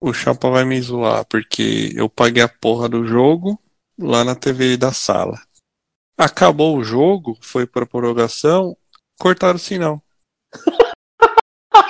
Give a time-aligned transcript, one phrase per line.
[0.00, 3.58] o Chapa vai me zoar, porque eu paguei a porra do jogo
[3.98, 5.38] lá na TV da sala.
[6.16, 8.76] Acabou o jogo, foi pra prorrogação,
[9.18, 10.02] cortaram o sinal.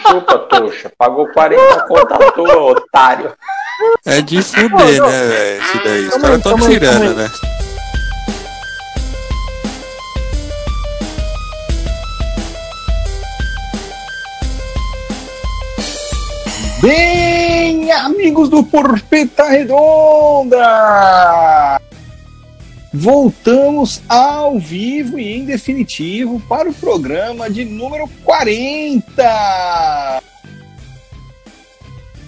[0.07, 0.93] Chupa, Toxa.
[0.97, 3.35] Pagou 40 conto à toa, otário.
[4.05, 5.63] É de fuder, né, velho?
[5.63, 6.09] Esse daí.
[6.09, 7.29] Os caras tão tirando, né?
[16.81, 17.58] Bem,
[17.91, 20.59] amigos do Porpeta Redonda!
[22.93, 30.23] Voltamos ao vivo e em definitivo para o programa de número 40.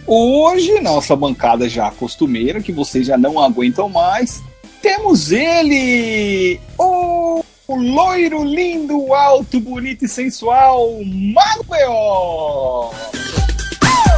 [0.06, 4.42] Hoje, nossa bancada já costumeira, que vocês já não aguentam mais,
[4.82, 12.92] temos ele, o loiro, lindo, alto, bonito e sensual, Manuel!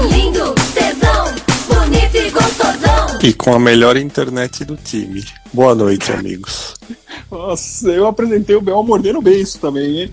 [0.01, 1.24] Lindo, tesão,
[1.69, 3.19] bonito e gostosão.
[3.23, 5.25] E com a melhor internet do time.
[5.53, 6.75] Boa noite, amigos.
[7.30, 10.11] Nossa, eu apresentei o Bel mordendo o beiço também, hein?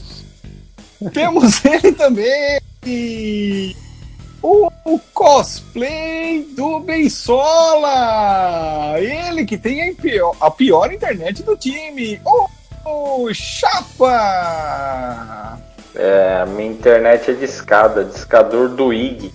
[1.14, 2.60] Temos ele também!
[4.42, 7.90] O, o cosplay do Beisola!
[9.00, 12.22] Ele que tem a pior, a pior internet do time!
[12.26, 12.48] O,
[12.86, 14.10] o Chapa!
[15.96, 19.34] É, minha internet é de escada, discador do IG.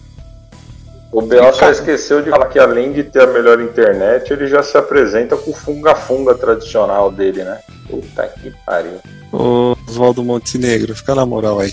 [1.15, 4.65] O BO só esqueceu de falar que além de ter a melhor internet, ele já
[4.65, 7.61] se apresenta com o funga-funga tradicional dele, né?
[7.89, 8.99] Puta que pariu.
[9.33, 11.71] Ô, Oswaldo Montenegro, fica na moral aí.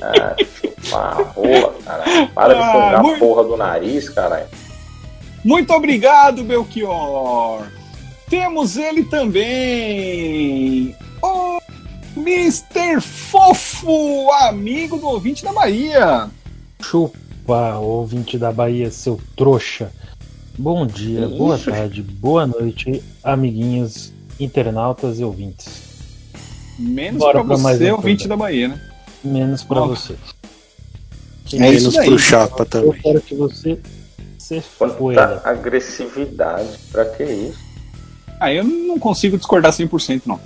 [0.00, 2.28] Ah, chupar a rola, caralho.
[2.28, 4.46] Para de Ah, fungar a muito- porra do nariz, caralho.
[5.44, 7.62] Muito obrigado, Belchior!
[8.30, 10.94] Temos ele também!
[11.20, 11.58] O
[12.16, 13.00] Mr.
[13.00, 16.28] Fofo, amigo do ouvinte da Bahia!
[16.80, 17.18] Chupa,
[17.56, 19.90] ouvinte da Bahia, seu trouxa.
[20.58, 21.70] Bom dia, boa Isso.
[21.70, 25.66] tarde, boa noite, amiguinhos, internautas e ouvintes.
[26.78, 28.80] Menos Bora pra pra você, ouvinte da Bahia, né?
[29.24, 29.86] Menos pra Ó.
[29.86, 30.14] você.
[31.52, 32.06] E É isso menos daí.
[32.06, 33.00] pro Chapa Eu também.
[33.00, 33.78] quero que você
[34.38, 35.40] se foda.
[35.44, 36.68] agressividade.
[36.92, 37.58] Pra que isso?
[38.40, 40.38] Ah, eu não consigo discordar 100%, não.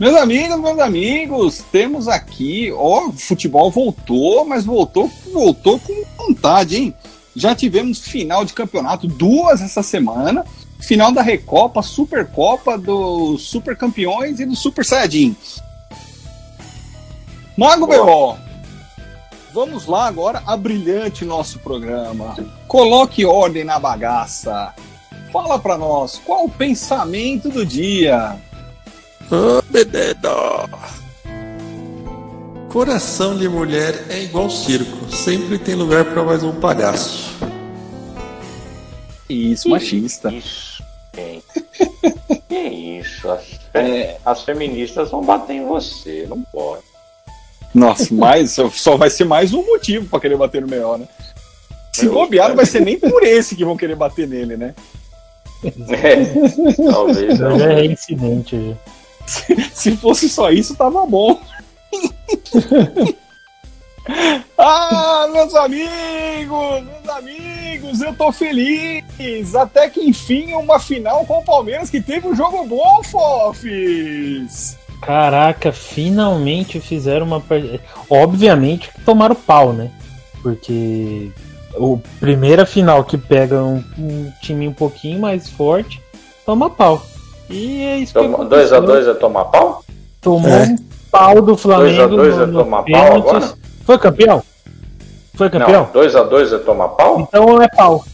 [0.00, 6.78] Meus amigos, meus amigos, temos aqui, ó, o futebol voltou, mas voltou, voltou com vontade,
[6.78, 6.94] hein?
[7.36, 10.42] Já tivemos final de campeonato, duas essa semana,
[10.80, 15.36] final da Recopa, Supercopa, dos Super Campeões e do Super Saiyajin.
[17.54, 18.38] Mago B.O.,
[19.52, 22.38] vamos lá agora a brilhante nosso programa.
[22.66, 24.72] Coloque ordem na bagaça.
[25.30, 28.40] Fala pra nós, qual o pensamento do dia?
[29.30, 30.68] Ô, menino!
[32.68, 37.36] Coração de mulher é igual circo, sempre tem lugar pra mais um palhaço.
[39.28, 40.32] Isso, machista.
[40.32, 40.82] Isso,
[41.14, 41.44] gente.
[42.48, 43.28] que isso?
[43.30, 43.42] As,
[43.74, 44.16] É.
[44.24, 46.82] as feministas vão bater em você, não pode.
[47.74, 51.06] Nossa, mas só vai ser mais um motivo pra querer bater no melhor, né?
[51.92, 54.74] Se bobear, não vai ser nem por esse que vão querer bater nele, né?
[55.62, 56.24] É,
[56.90, 57.60] talvez Já não.
[57.60, 58.76] é reincidente já.
[59.72, 61.40] Se fosse só isso, tava bom.
[64.58, 69.54] ah, meus amigos, meus amigos, eu tô feliz.
[69.54, 74.78] Até que enfim, uma final com o Palmeiras que teve um jogo bom, Fofes.
[75.02, 77.40] Caraca, finalmente fizeram uma.
[77.40, 77.60] par-
[78.08, 79.90] Obviamente que tomaram pau, né?
[80.42, 81.30] Porque
[81.74, 86.02] o primeira final que pega um, um time um pouquinho mais forte,
[86.44, 87.02] toma pau.
[87.50, 89.10] E é isso que 2x2 aconteceu.
[89.10, 89.84] é tomar pau?
[90.20, 90.62] Tomou É.
[90.64, 90.76] um
[91.10, 91.96] pau do Flamengo.
[91.96, 93.54] 2 a 2 no- é no tomar pau agora?
[93.84, 94.42] Foi campeão?
[95.34, 95.82] Foi campeão?
[95.92, 97.20] Não, 2x2 é tomar pau?
[97.20, 98.04] Então é pau.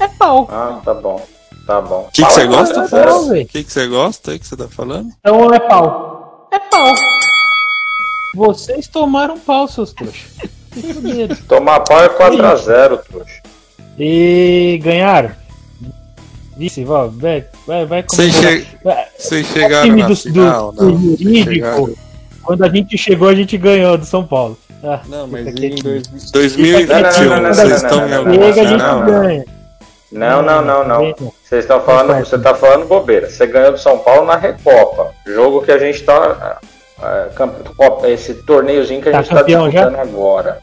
[0.00, 0.48] É pau.
[0.50, 1.24] Ah, tá bom.
[1.66, 2.06] Tá bom.
[2.08, 4.66] O que que você gosta, é pau, O que você gosta aí que você tá
[4.68, 5.08] falando?
[5.20, 6.48] Então é pau.
[6.50, 6.94] É pau.
[8.34, 10.24] Vocês tomaram pau, seus trouxas.
[11.48, 13.42] Tomar pau é 4x0, trouxa.
[13.98, 15.30] E ganharam.
[16.60, 17.08] Vice, vai,
[17.66, 18.42] vai, vai, comemorar.
[18.42, 20.72] che- Vai, vocês o chegaram time na do, final?
[20.72, 21.94] do, não, do jurídico, chegaram.
[22.42, 24.58] quando a gente chegou, a gente ganhou do São Paulo.
[24.84, 25.82] Ah, Não, mas em quietinho.
[25.82, 28.64] dois- 2021, Não, não, não, não, vocês não, estão não, em não, alguma Chega, a
[28.64, 29.02] gente final?
[29.06, 29.44] ganha.
[30.12, 31.14] Não, não, não, não.
[31.44, 33.30] Vocês estão falando, você tá falando bobeira.
[33.30, 35.12] Você ganhou do São Paulo na Recopa.
[35.26, 36.58] Jogo que a gente tá.
[37.02, 39.84] é, esse torneiozinho que a Tá gente tá campeão já?
[39.84, 40.58] disputando agora.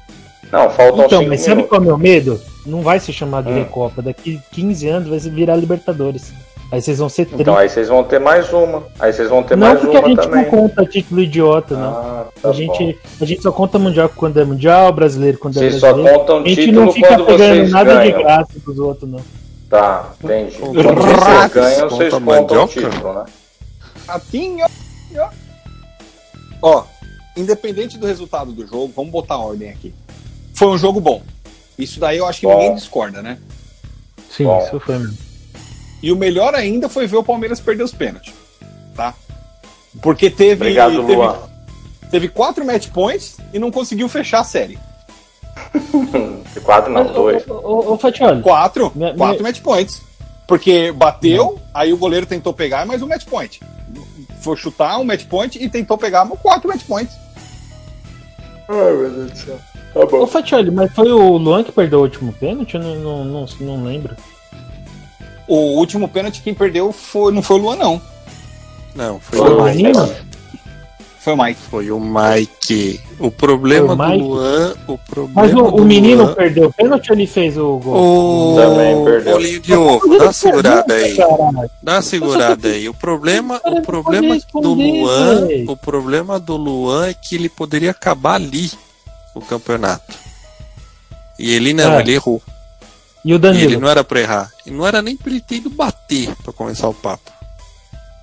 [0.52, 1.70] Não, faltam Então, 5 mas sabe minutos.
[1.70, 2.40] qual é o meu medo?
[2.68, 3.64] Não vai ser chamado de Hum.
[3.64, 4.02] Recopa.
[4.02, 6.32] Daqui 15 anos vai se virar Libertadores.
[6.70, 7.42] Aí vocês vão ser 30.
[7.44, 8.84] Então aí vocês vão ter mais uma.
[9.00, 10.44] Aí vocês vão ter não mais porque uma a gente também.
[10.44, 11.90] não conta título idiota, não.
[11.90, 12.58] Ah, tá a, bom.
[12.58, 16.20] gente, a gente só conta mundial quando é mundial, brasileiro quando Vocês é só brasileiro.
[16.20, 18.20] contam a gente título não fica quando pegando vocês nada de ganham.
[18.24, 19.22] graça dos outros, não.
[19.70, 20.58] Tá, entendi.
[20.58, 23.26] Quando vocês ganham, vocês Conta contam o título, né?
[24.06, 24.66] Ratinho.
[26.62, 26.84] Ó,
[27.38, 29.94] independente do resultado do jogo, vamos botar a ordem aqui.
[30.54, 31.22] Foi um jogo bom.
[31.78, 32.54] Isso daí eu acho que Bom.
[32.58, 33.38] ninguém discorda, né?
[34.30, 34.60] Sim, Bom.
[34.66, 35.18] isso foi mesmo.
[36.02, 38.34] E o melhor ainda foi ver o Palmeiras perder os pênaltis.
[38.96, 39.14] Tá?
[40.02, 40.54] Porque teve.
[40.66, 41.38] Obrigado, teve, Luan.
[42.12, 44.78] teve quatro match points e não conseguiu fechar a série.
[46.64, 47.48] Quatro não, Mas, dois.
[47.48, 50.02] Ô, ô, ô, Fatioli, Quatro, Me- quatro match points.
[50.48, 53.60] Porque bateu, aí o goleiro tentou pegar mais um match point.
[54.42, 57.14] Foi chutar um match point e tentou pegar mais quatro match points.
[58.70, 59.60] Ai, meu Deus do céu.
[60.00, 60.22] Tá bom.
[60.24, 62.76] ô Fatioli, mas foi o Luan que perdeu o último pênalti?
[62.76, 64.16] Eu não, não, não, não lembro.
[65.48, 68.02] O último pênalti quem perdeu foi, não foi o Luan, não.
[68.96, 69.94] Não, foi Foi o o Mike.
[71.20, 71.60] Foi o Mike.
[71.70, 73.02] Foi o Mike.
[73.20, 74.24] O problema Foi o do Mike?
[74.24, 74.74] Luan.
[74.88, 77.78] O problema Mas o, do o menino Luan- perdeu o pênalti ou ele fez o
[77.80, 78.54] gol?
[78.54, 78.56] O...
[78.56, 79.34] Também perdeu.
[79.34, 81.16] Bolinho de ovo, dá uma segurada aí.
[81.16, 81.72] Caralho.
[81.84, 82.88] Dá uma segurada aí.
[82.90, 88.36] O problema, o problema do Luan, o problema do Luan é que ele poderia acabar
[88.36, 88.72] ali
[89.38, 90.14] o campeonato.
[91.40, 92.02] E ele não, É.
[92.02, 92.42] ele errou.
[93.24, 93.72] E o E Danilo?
[93.72, 94.52] ele não era pra errar.
[94.66, 97.32] E não era nem pra ele ter ido bater pra começar o papo.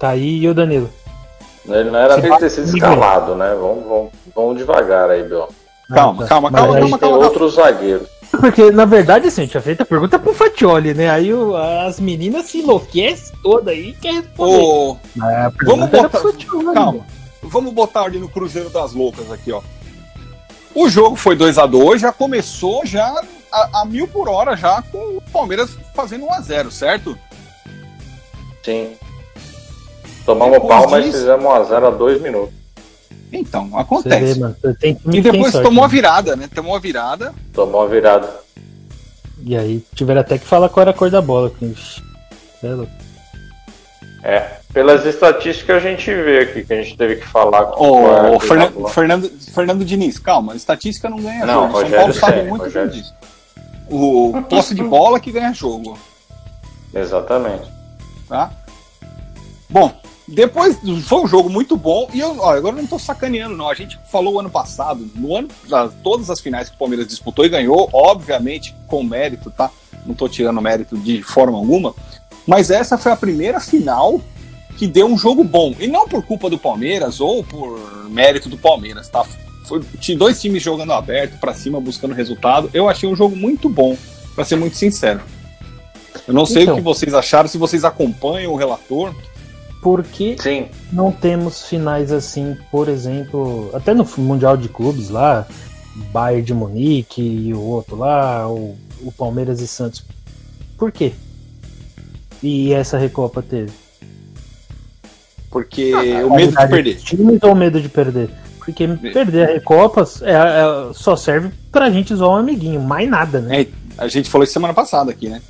[0.00, 0.90] Tá aí e o Danilo?
[1.66, 3.54] Ele não era pra ele ter sido escalado, né?
[3.54, 5.26] Vamos, vamos, vamos devagar aí.
[5.28, 5.48] Calma,
[5.90, 6.28] Ah, tá.
[6.28, 7.24] calma, calma, aí- calma, Tem calma.
[7.24, 8.08] outros zagueiros.
[8.30, 11.08] Porque, na verdade, assim, tinha feito a pergunta pro Fatioli, né?
[11.08, 14.56] Aí o- as meninas se enlouquecem toda aí e quer responder.
[14.60, 16.08] Ô, a vamos botar.
[16.08, 16.74] pro Fatioli.
[16.74, 17.06] Calma.
[17.42, 19.60] Vamos botar ordem no Cruzeiro das Loucas aqui, ó.
[20.74, 23.14] O jogo foi 2 a 2 já começou já
[23.52, 27.16] a, a mil por hora já com o Palmeiras fazendo 1 a 0 certo?
[28.64, 28.94] Sim.
[30.26, 32.54] Tomamos Depois pau, mas disso- fizemos 1x0 a dois minutos.
[33.30, 34.38] Então, vê, acontece.
[34.40, 35.92] você Tem E depois sorte, tomou a né?
[35.92, 36.48] virada, né?
[36.54, 37.34] Tomou a virada.
[37.52, 38.28] Tomou uma virada.
[39.44, 41.52] E aí tiveram até que falar qual era a cor da bola.
[41.60, 42.92] cê é louco.
[44.24, 44.56] É.
[44.72, 48.40] Pelas estatísticas a gente vê aqui que a gente teve que falar com Ô, o
[48.40, 51.72] Fernando, Fernando, Fernando Diniz, calma, estatística não ganha Não, jogo.
[51.72, 52.90] São Rogério Paulo sabe muito Rogério.
[52.90, 53.14] disso.
[53.90, 55.98] O posse de bola que ganha jogo,
[56.92, 57.70] Exatamente.
[58.28, 58.50] tá?
[59.68, 59.92] Bom,
[60.26, 63.68] depois foi um jogo muito bom e eu, ó, agora não tô sacaneando não.
[63.68, 67.44] A gente falou ano passado, no ano, as- todas as finais que o Palmeiras disputou
[67.44, 69.70] e ganhou, obviamente com mérito, tá?
[70.06, 71.94] Não tô tirando mérito de forma alguma,
[72.46, 74.20] mas essa foi a primeira final
[74.76, 75.74] que deu um jogo bom.
[75.78, 79.24] E não por culpa do Palmeiras ou por mérito do Palmeiras, tá?
[79.66, 82.68] Foi tinha dois times jogando aberto pra cima, buscando resultado.
[82.74, 83.96] Eu achei um jogo muito bom,
[84.34, 85.20] pra ser muito sincero.
[86.26, 86.74] Eu não sei Então.
[86.74, 89.14] o que vocês acharam, se vocês acompanham o relator.
[89.82, 90.68] Por que Sim.
[90.90, 95.46] não temos finais assim, por exemplo, até no Mundial de Clubes lá,
[96.10, 100.02] Bayern de Munique e o outro lá, o, o Palmeiras e Santos.
[100.78, 101.12] Por quê?
[102.44, 103.72] E essa Recopa teve?
[105.50, 106.96] Porque Ah, o medo de perder.
[106.96, 108.28] Times ou medo de perder?
[108.58, 113.40] Porque perder a Recopa é, é- só serve pra gente zoar um amiguinho, mais nada,
[113.40, 113.62] né?
[113.62, 115.40] É, a gente falou isso semana passada aqui, né?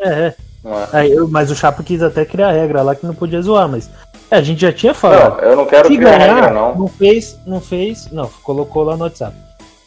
[0.00, 0.34] É, é.
[0.64, 0.88] É.
[0.92, 3.90] Aí eu- mas o Chapo quis até criar regra lá que não podia zoar, mas
[4.30, 5.38] a gente já tinha falado.
[5.42, 6.74] não eu não quero Se criar ganhar, regra, não.
[6.76, 9.36] não fez, não fez, não, colocou lá no WhatsApp.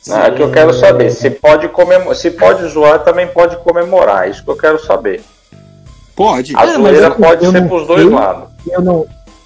[0.06, 1.12] Não, é que eu quero saber.
[1.12, 4.28] Se pode, comemo- se pode zoar, também pode comemorar.
[4.28, 5.24] É Isso que eu quero saber.
[6.18, 6.54] Pode.
[6.58, 8.10] A É, mas eu- pode eu ser não pros dois sei.
[8.10, 8.50] lados.
[8.68, 9.06] Eu não.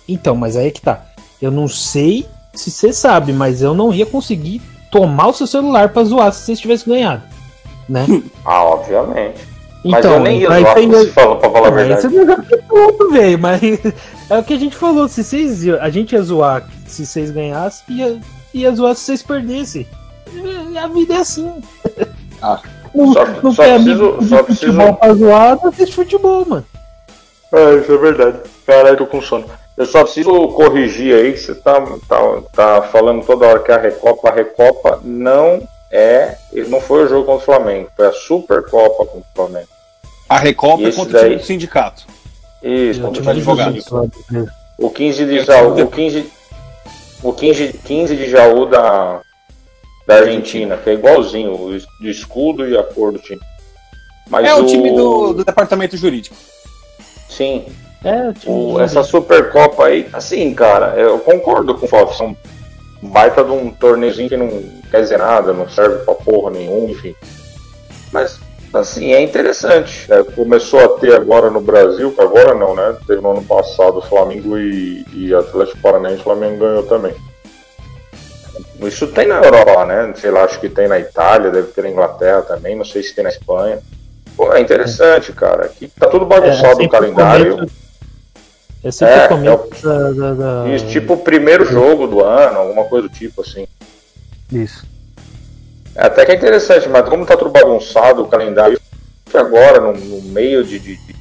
[0.09, 1.01] Então, mas aí é que tá.
[1.41, 4.61] Eu não sei se você sabe, mas eu não ia conseguir
[4.91, 7.21] tomar o seu celular pra zoar se vocês tivessem ganhado.
[7.87, 8.05] Né?
[8.45, 9.51] Ah, obviamente.
[9.83, 12.01] Então, Mas eu nem ia zoar, tem- se fala, pra falar a verdade.
[12.03, 13.39] você não ponto, velho.
[13.39, 13.61] Mas
[14.29, 15.07] é o que a gente falou.
[15.07, 15.67] Se vocês.
[15.67, 18.19] A gente ia zoar se vocês ganhassem, ia,
[18.53, 19.87] ia zoar se vocês perdessem.
[20.71, 21.51] E A vida é assim.
[22.41, 22.59] Ah.
[22.93, 25.95] Não, Só- não só tem preciso- amigo de só futebol preciso- pra zoar, não assiste
[25.95, 26.65] futebol, mano.
[27.53, 28.37] É, isso é verdade.
[28.65, 29.45] Caralho, tô com sono.
[29.77, 32.19] Eu só preciso corrigir aí que você tá, tá,
[32.53, 36.35] tá falando toda hora que a Recopa, a Recopa não é.
[36.67, 39.67] Não foi o jogo contra o Flamengo, foi a Supercopa contra o Flamengo.
[40.29, 42.03] A Recopa é contra o time daí- do sindicato.
[42.61, 43.71] Isso, Eu contra o advogado.
[43.73, 44.11] sindicato.
[44.77, 46.31] O 15 de Jaú, o 15,
[47.23, 49.19] o 15, 15 de Jaú da,
[50.11, 51.75] da Argentina, que é igualzinho, o
[52.07, 53.41] escudo e a cor do time.
[54.29, 56.35] Mas É o time do, do departamento jurídico.
[57.29, 57.65] Sim,
[58.03, 62.13] É, o O- essa Supercopa aí, assim, cara, eu concordo com o Fábio.
[62.15, 62.35] São
[63.01, 64.49] baita de um torneiozinho que não
[64.89, 67.15] quer dizer nada, não serve pra porra nenhuma, enfim.
[68.11, 68.39] Mas
[68.73, 70.07] Assim, é interessante.
[70.09, 72.95] É, começou a ter agora no Brasil, agora não, né?
[73.05, 77.13] Teve no ano passado Flamengo e, e Atlético Paranaense, o Flamengo ganhou também.
[78.87, 80.13] Isso tem na Europa, né?
[80.17, 83.13] Sei lá, acho que tem na Itália, deve ter na Inglaterra também, não sei se
[83.13, 83.79] tem na Espanha.
[84.35, 85.65] Pô, é interessante, cara.
[85.65, 87.55] Aqui tá tudo bagunçado É, o calendário.
[87.57, 87.73] começo-
[88.83, 90.33] É sempre É, o da, da-
[90.63, 93.67] da- Isso, tipo o primeiro jogo do ano, alguma coisa do tipo assim.
[94.51, 94.83] Isso.
[95.95, 98.79] É, Até que é interessante, mas como tá tudo bagunçado o calendário,
[99.33, 101.15] agora, no, no meio de, de, de-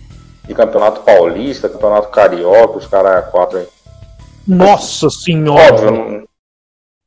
[0.47, 3.67] de campeonato paulista, campeonato carioca, os caras quatro aí.
[4.49, 5.75] Nossa senhora!
[5.75, 6.29] Óbvio,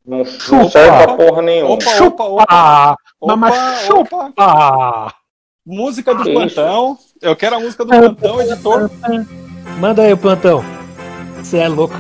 [0.06, 0.70] não, não, não Chupa.
[0.70, 1.74] serve pra porra nenhuma.
[1.76, 2.46] Opa, opa, opa.
[2.50, 5.14] Ah, Opa, mas opa.
[5.66, 6.98] Música do Que plantão.
[7.22, 8.90] Eu quero a música do plantão, editor.
[9.80, 10.64] Manda aí o plantão.
[11.38, 11.94] Você é louco.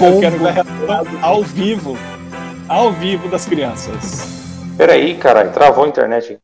[0.00, 1.96] Eu quero ver a ao vivo.
[2.68, 4.38] Ao vivo das crianças.
[4.76, 6.38] Peraí, caralho, travou a internet.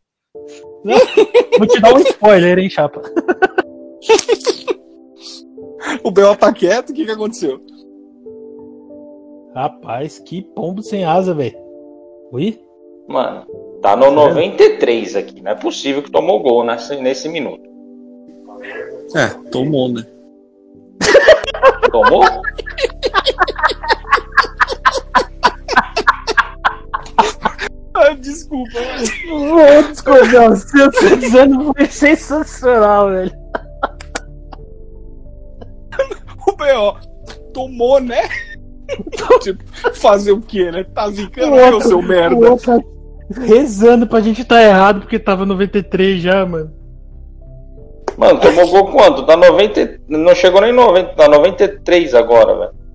[1.58, 3.00] Vou te dar um spoiler, hein, chapa.
[6.02, 6.34] O B.O.
[6.36, 7.60] tá quieto, o que, que aconteceu?
[9.56, 11.56] Rapaz, que pombo sem asa, velho.
[12.30, 12.60] Ui?
[13.08, 13.46] Mano,
[13.80, 15.40] tá no 93 aqui.
[15.40, 17.66] Não é possível que tomou gol nesse, nesse minuto.
[19.14, 20.04] É, tomou, né?
[21.90, 22.22] Tomou?
[27.98, 28.78] Ah, desculpa.
[28.98, 33.32] Desculpa, o seu dizendo foi sensacional, velho.
[36.46, 36.94] O B.O.
[37.54, 38.28] tomou, né?
[39.40, 39.62] tipo,
[39.94, 40.84] fazer o quê, né?
[40.84, 42.34] Tá zicando ô seu merda.
[42.34, 46.72] o outro tá rezando pra gente tá errado porque tava 93 já, mano.
[48.16, 49.26] Mano, tomou gol quanto?
[49.26, 50.00] Tá 90.
[50.08, 52.86] Não chegou nem 90, tá 93 agora, velho.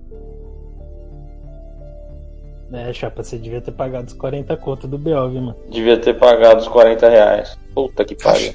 [2.72, 5.56] É, chapa, você devia ter pagado os 40 conto do viu, mano?
[5.70, 7.58] Devia ter pagado os 40 reais.
[7.74, 8.54] Puta que pariu.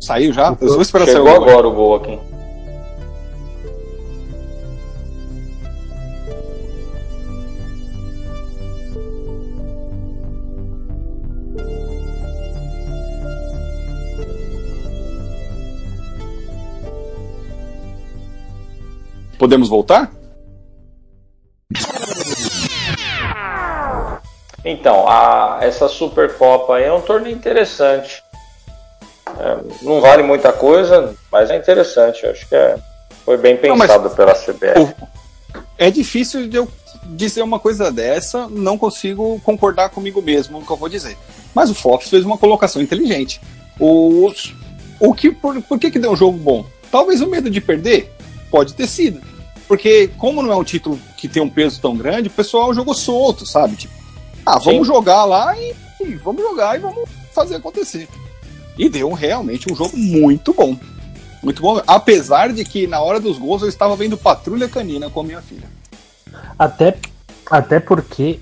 [0.00, 0.56] Saiu já?
[0.60, 1.48] Eu vou esperar sair Chegou o gol.
[1.48, 2.18] agora o gol aqui.
[19.38, 20.10] Podemos voltar?
[24.64, 28.22] Então, a, essa Supercopa aí é um torneio interessante.
[29.38, 32.24] É, não vale muita coisa, mas é interessante.
[32.24, 32.76] Eu acho que é,
[33.24, 34.94] foi bem Não, pensado pela CBF.
[35.78, 36.68] É difícil de eu
[37.04, 41.16] dizer uma coisa dessa, não consigo concordar comigo mesmo no que eu vou dizer.
[41.54, 43.40] Mas o Fox fez uma colocação inteligente.
[43.78, 44.54] Os,
[44.98, 46.64] o que, por, por que, que deu um jogo bom?
[46.90, 48.15] Talvez o medo de perder?
[48.56, 49.20] Pode ter sido.
[49.68, 52.94] Porque, como não é um título que tem um peso tão grande, o pessoal jogou
[52.94, 53.76] solto, sabe?
[53.76, 53.92] Tipo,
[54.46, 54.94] ah, vamos Sim.
[54.94, 58.08] jogar lá e, e vamos jogar e vamos fazer acontecer.
[58.78, 60.74] E deu realmente um jogo muito bom.
[61.42, 61.82] Muito bom.
[61.86, 65.42] Apesar de que na hora dos gols eu estava vendo Patrulha Canina com a minha
[65.42, 65.68] filha.
[66.58, 66.96] Até,
[67.50, 68.40] até porque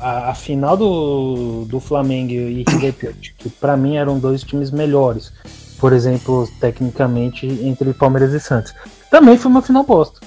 [0.00, 5.32] a, a final do, do Flamengo e River que pra mim eram dois times melhores,
[5.78, 8.74] por exemplo, tecnicamente, entre Palmeiras e Santos,
[9.12, 10.18] também foi uma final bosta.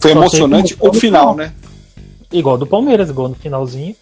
[0.00, 1.52] Foi Só emocionante o final, né?
[2.32, 3.94] Igual do Palmeiras, igual no finalzinho.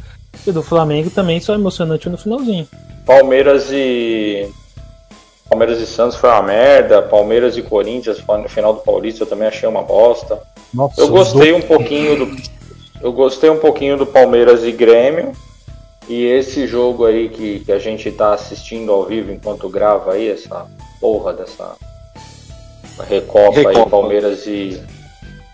[0.47, 2.67] E do Flamengo também só emocionante no finalzinho.
[3.05, 4.49] Palmeiras e.
[5.49, 7.02] Palmeiras e Santos foi uma merda.
[7.02, 10.40] Palmeiras e Corinthians no final do Paulista eu também achei uma bosta.
[10.73, 12.37] Nossa, Eu os gostei dois- um pouquinho do.
[13.02, 15.33] Eu gostei um pouquinho do Palmeiras e Grêmio.
[16.09, 20.29] E esse jogo aí que, que a gente tá assistindo ao vivo enquanto grava aí,
[20.29, 20.67] essa
[21.00, 21.75] porra dessa
[23.09, 23.90] Recopa, aí, Recopa.
[23.90, 24.80] Palmeiras e,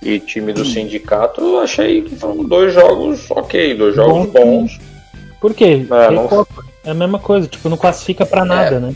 [0.02, 4.32] e time do sindicato, eu achei que foram dois jogos ok, dois jogos Bom.
[4.62, 4.78] bons.
[5.40, 5.86] Por quê?
[5.90, 8.94] É, não- Recopa é a mesma coisa, tipo, não classifica pra nada, né?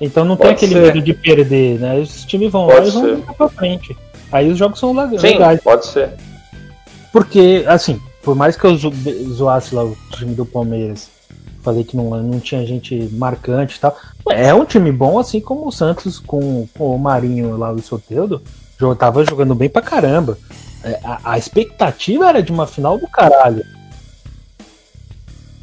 [0.00, 0.80] Então não tem Pode aquele ser.
[0.94, 1.98] medo de perder, né?
[2.00, 3.96] Os times vão lá Pode e vão pra frente.
[4.32, 5.60] Aí os jogos são leg- Sim, legais.
[5.62, 6.10] pode ser.
[7.12, 8.92] Porque, assim, por mais que eu zo-
[9.32, 11.08] zoasse lá o time do Palmeiras,
[11.64, 13.96] falei que não, não tinha gente marcante e tal,
[14.30, 18.42] é um time bom, assim como o Santos com, com o Marinho lá, o Soteudo,
[18.98, 20.36] tava jogando bem pra caramba.
[20.84, 23.64] É, A, a expectativa era de uma final do caralho.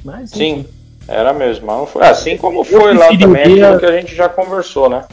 [0.03, 0.67] Mas, Sim, enfim.
[1.07, 1.67] era mesmo.
[1.67, 2.03] mas não foi.
[2.03, 5.03] Assim como foi lá também aquilo que a gente já conversou, né?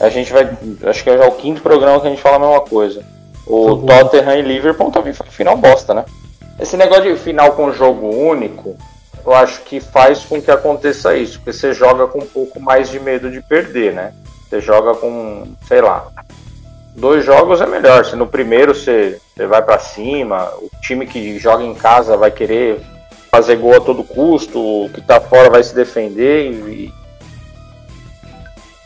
[0.00, 0.48] A gente vai.
[0.84, 3.04] Acho que é já o quinto programa que a gente fala a mesma coisa.
[3.46, 3.98] O Tá.
[4.04, 6.04] Tottenham e Liverpool também foi final bosta, né?
[6.58, 8.76] Esse negócio de final com jogo único,
[9.26, 12.88] eu acho que faz com que aconteça isso, porque você joga com um pouco mais
[12.88, 14.12] de medo de perder, né?
[14.48, 16.06] Você joga com, sei lá,
[16.94, 18.04] dois jogos é melhor.
[18.04, 22.30] Se no primeiro você, você vai pra cima, o time que joga em casa vai
[22.30, 22.80] querer
[23.28, 26.92] fazer gol a todo custo, o que tá fora vai se defender e.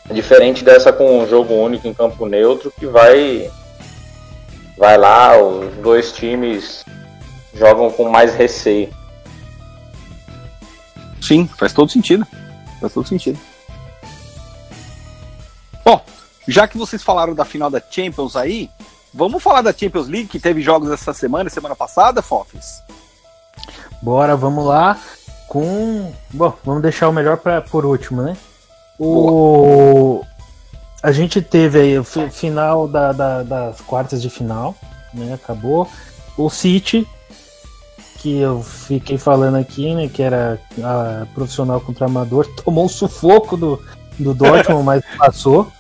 [0.09, 3.49] É diferente dessa com um jogo único em campo neutro que vai.
[4.77, 6.85] Vai lá, os dois times
[7.55, 8.89] jogam com mais receio.
[11.21, 12.27] Sim, faz todo sentido.
[12.81, 13.39] Faz todo sentido.
[15.85, 16.01] Bom,
[16.49, 18.71] já que vocês falaram da final da Champions aí,
[19.13, 22.83] vamos falar da Champions League, que teve jogos essa semana semana passada, Fofes?
[24.03, 24.99] Bora, vamos lá
[25.49, 26.13] com.
[26.31, 28.37] Bom, vamos deixar o melhor pra, por último, né?
[28.99, 30.25] O.
[31.03, 34.75] A gente teve aí o fi- final da, da- das quartas de final,
[35.15, 35.35] né?
[35.35, 35.89] Acabou.
[36.37, 37.07] O City,
[38.21, 40.09] que eu fiquei falando aqui, né?
[40.09, 43.83] Que era a profissional contra amador, tomou um sufoco do,
[44.19, 45.71] do Dortmund, mas passou.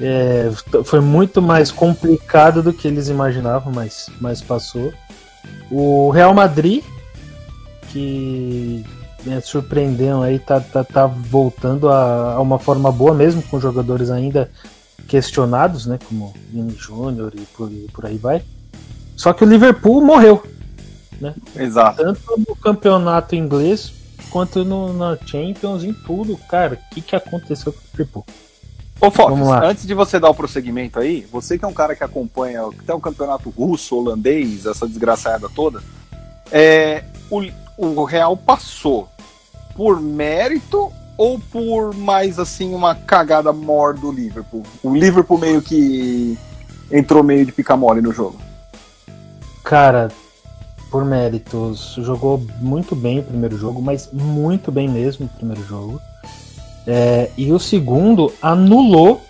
[0.00, 0.48] É,
[0.84, 4.92] foi muito mais complicado do que eles imaginavam, mas, mas passou.
[5.70, 6.84] O Real Madrid,
[7.90, 8.84] que
[9.24, 14.10] né, surpreendeu aí, tá, tá, tá voltando a, a uma forma boa mesmo, com jogadores
[14.10, 14.50] ainda
[15.06, 15.98] questionados, né?
[16.08, 18.42] Como Vini Júnior e por, por aí vai.
[19.16, 20.44] Só que o Liverpool morreu,
[21.56, 22.02] Exato.
[22.02, 23.92] tanto no campeonato inglês
[24.30, 26.36] quanto no, na Champions, em tudo.
[26.48, 28.26] Cara, o que, que aconteceu com o Liverpool?
[29.00, 29.10] Ô,
[29.44, 29.64] lá.
[29.64, 32.92] antes de você dar o prosseguimento aí, você que é um cara que acompanha até
[32.92, 35.80] o campeonato russo, holandês, essa desgraçada toda,
[36.50, 37.44] é, o,
[37.76, 39.08] o Real passou
[39.76, 44.64] por mérito ou por mais assim uma cagada mor do Liverpool?
[44.82, 46.36] O Liverpool meio que
[46.90, 48.40] entrou meio de pica-mole no jogo.
[49.62, 50.08] Cara,
[50.90, 56.00] por méritos, jogou muito bem o primeiro jogo, mas muito bem mesmo o primeiro jogo.
[56.86, 59.22] É, e o segundo anulou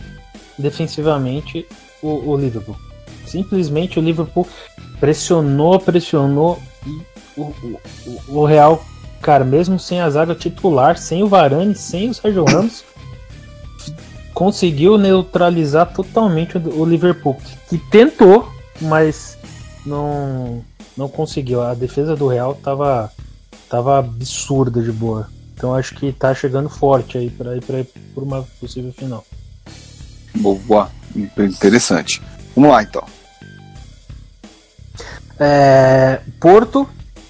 [0.58, 1.66] defensivamente
[2.02, 2.76] o, o Liverpool.
[3.26, 4.46] Simplesmente o Liverpool
[5.00, 7.80] pressionou, pressionou e o, o,
[8.40, 8.82] o- Real,
[9.20, 12.84] cara, mesmo sem a zaga titular, sem o Varane, sem o Sérgio Ramos,
[14.32, 17.34] conseguiu neutralizar totalmente o, o Liverpool,
[17.68, 18.48] que, que tentou,
[18.80, 19.36] mas
[19.84, 20.62] não,
[20.98, 21.62] não conseguiu.
[21.62, 23.10] A defesa do Real tava,
[23.70, 25.28] tava absurda de boa.
[25.54, 29.24] Então acho que tá chegando forte aí para ir para por uma possível final.
[30.36, 32.20] Boa, interessante.
[32.54, 33.04] Vamos lá então.
[35.38, 36.88] É, Porto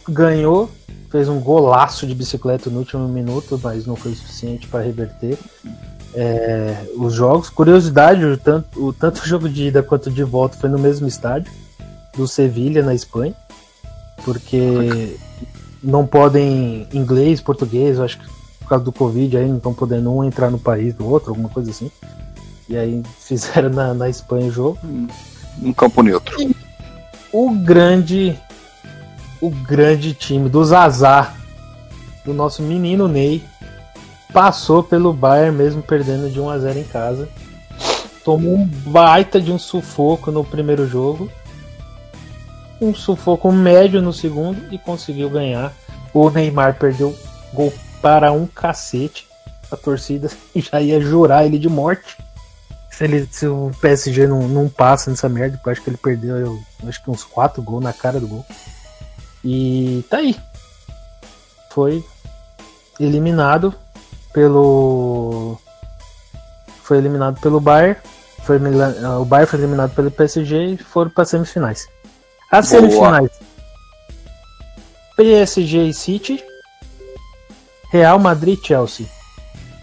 [0.09, 0.71] ganhou,
[1.11, 5.39] fez um golaço de bicicleta no último minuto, mas não foi suficiente para reverter
[6.15, 7.51] é, os jogos.
[7.51, 11.07] Curiosidade, o tanto, o tanto o jogo de ida quanto de volta foi no mesmo
[11.07, 11.53] estádio
[12.17, 13.35] do Sevilha na Espanha,
[14.25, 15.17] porque
[15.83, 18.27] não podem inglês, português, eu acho que
[18.61, 21.49] por causa do Covid aí não estão podendo um entrar no país do outro, alguma
[21.49, 21.91] coisa assim.
[22.69, 24.79] E aí fizeram na, na Espanha o jogo
[25.63, 26.37] Um campo neutro.
[27.33, 28.39] o grande
[29.41, 31.35] o grande time do Zazá
[32.25, 33.43] do nosso menino Ney
[34.33, 37.29] passou pelo Bayern mesmo perdendo de 1 a 0 em casa
[38.25, 41.31] tomou um baita de um sufoco no primeiro jogo
[42.81, 45.73] um sufoco médio no segundo e conseguiu ganhar
[46.13, 47.17] o Neymar perdeu
[47.53, 49.27] gol para um cacete
[49.71, 52.17] a torcida já ia jurar ele de morte
[52.99, 55.97] se, ele, se o PSG não, não passa nessa merda, porque eu acho que ele
[55.97, 58.45] perdeu eu, acho que uns 4 gols na cara do gol.
[59.45, 60.37] E tá aí.
[61.71, 62.05] Foi
[62.99, 63.73] eliminado
[64.33, 65.57] pelo.
[66.83, 68.01] Foi eliminado pelo Bayern.
[68.43, 68.59] Foi,
[69.21, 71.87] o Bayern foi eliminado pelo PSG e foram para semifinais.
[72.51, 72.81] As Boa.
[72.81, 73.31] semifinais.
[75.17, 76.45] PSG e City.
[77.91, 79.07] Real Madrid e Chelsea.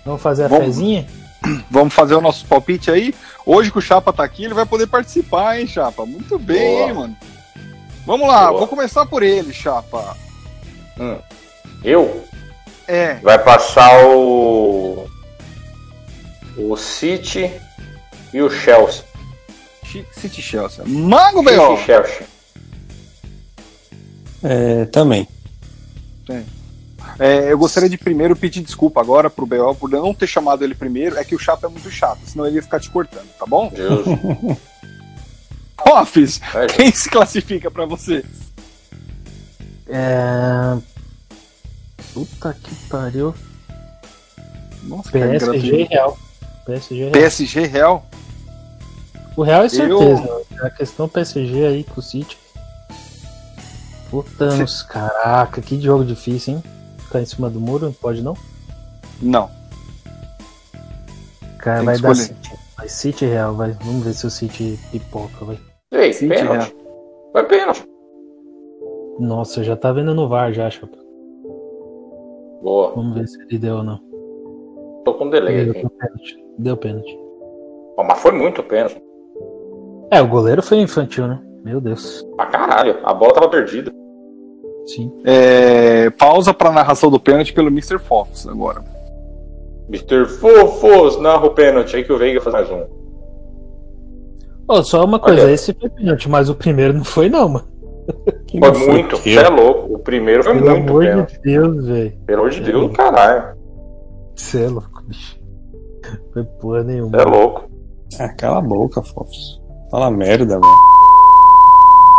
[0.06, 0.66] Vamos fazer a Vamos.
[0.66, 1.08] fezinha?
[1.70, 3.14] Vamos fazer o nosso palpite aí.
[3.46, 6.06] Hoje que o Chapa tá aqui, ele vai poder participar, hein, Chapa?
[6.06, 6.88] Muito bem, Boa.
[6.88, 7.18] hein, mano.
[8.06, 8.60] Vamos lá, Boa.
[8.60, 10.16] vou começar por ele, Chapa.
[11.00, 11.18] Hum.
[11.84, 12.24] Eu?
[12.88, 15.08] É, Vai passar o.
[16.58, 17.52] O City
[18.34, 19.04] e o Chelsea.
[20.14, 20.84] City Chelsea.
[20.86, 21.74] Mago City B.O.
[21.74, 22.28] e Chelsea.
[24.48, 25.28] É, também.
[27.20, 29.74] É, eu gostaria de primeiro pedir desculpa agora pro B.O.
[29.74, 31.18] por não ter chamado ele primeiro.
[31.18, 33.72] É que o Chapa é muito chato, senão ele ia ficar te cortando, tá bom?
[33.76, 34.58] Justo.
[35.92, 38.24] Office, É, quem se classifica pra você?
[39.88, 40.78] É...
[42.14, 43.34] Puta que pariu.
[44.84, 45.84] Nossa, cara, PSG.
[45.90, 46.18] Real.
[46.66, 47.12] PSG Real.
[47.12, 48.10] PSG Real.
[49.36, 50.42] O Real é Eu- certeza.
[50.62, 52.38] A questão PSG aí com o City.
[54.10, 56.64] Puta, Cê- nos- caraca, que jogo difícil, hein?
[57.00, 58.36] Ficar em cima do muro, pode não?
[59.22, 59.50] Não.
[61.60, 62.16] Cara, Tem vai dar.
[62.16, 62.52] City.
[62.78, 63.72] Vai City Real, vai.
[63.84, 65.58] Vamos ver se o City pipoca, vai.
[65.92, 66.76] Ei, City pênalti.
[67.34, 67.84] Vai pênalti.
[69.20, 70.98] Nossa, já tá vendo no VAR já, chapa.
[72.62, 72.92] Boa.
[72.96, 74.00] Vamos ver se ele deu ou não.
[75.06, 75.90] Tô com delay Deu aqui.
[75.98, 76.46] pênalti.
[76.60, 77.18] Deu pênalti.
[77.98, 79.02] Mas foi muito pênalti.
[80.12, 81.42] É, o goleiro foi infantil, né?
[81.66, 82.24] Meu Deus.
[82.38, 83.00] Pra caralho.
[83.04, 83.92] A bola tava perdida.
[84.86, 85.12] Sim.
[85.26, 87.98] É, pausa pra narração do pênalti pelo Mr.
[87.98, 88.84] Fox agora.
[89.90, 90.26] Mr.
[90.26, 91.96] Fofos narra o pênalti.
[91.96, 92.86] Aí que o Veiga faz mais um.
[94.68, 95.52] Ô, só uma coisa, Olha.
[95.52, 97.68] esse foi pênalti, mas o primeiro não foi não, mano.
[98.60, 99.18] Foi muito.
[99.18, 99.96] Você é louco.
[99.96, 101.32] O primeiro foi Pelo muito amor pênalti.
[101.34, 102.18] de Deus, velho.
[102.28, 103.58] Pelo amor de Deus, caralho.
[104.36, 105.40] Você é louco, bicho.
[106.32, 107.10] Foi porra nenhuma.
[107.10, 107.70] Você é louco.
[108.20, 109.60] Ah, cala a boca, Fofos.
[109.90, 110.74] Fala merda, velho.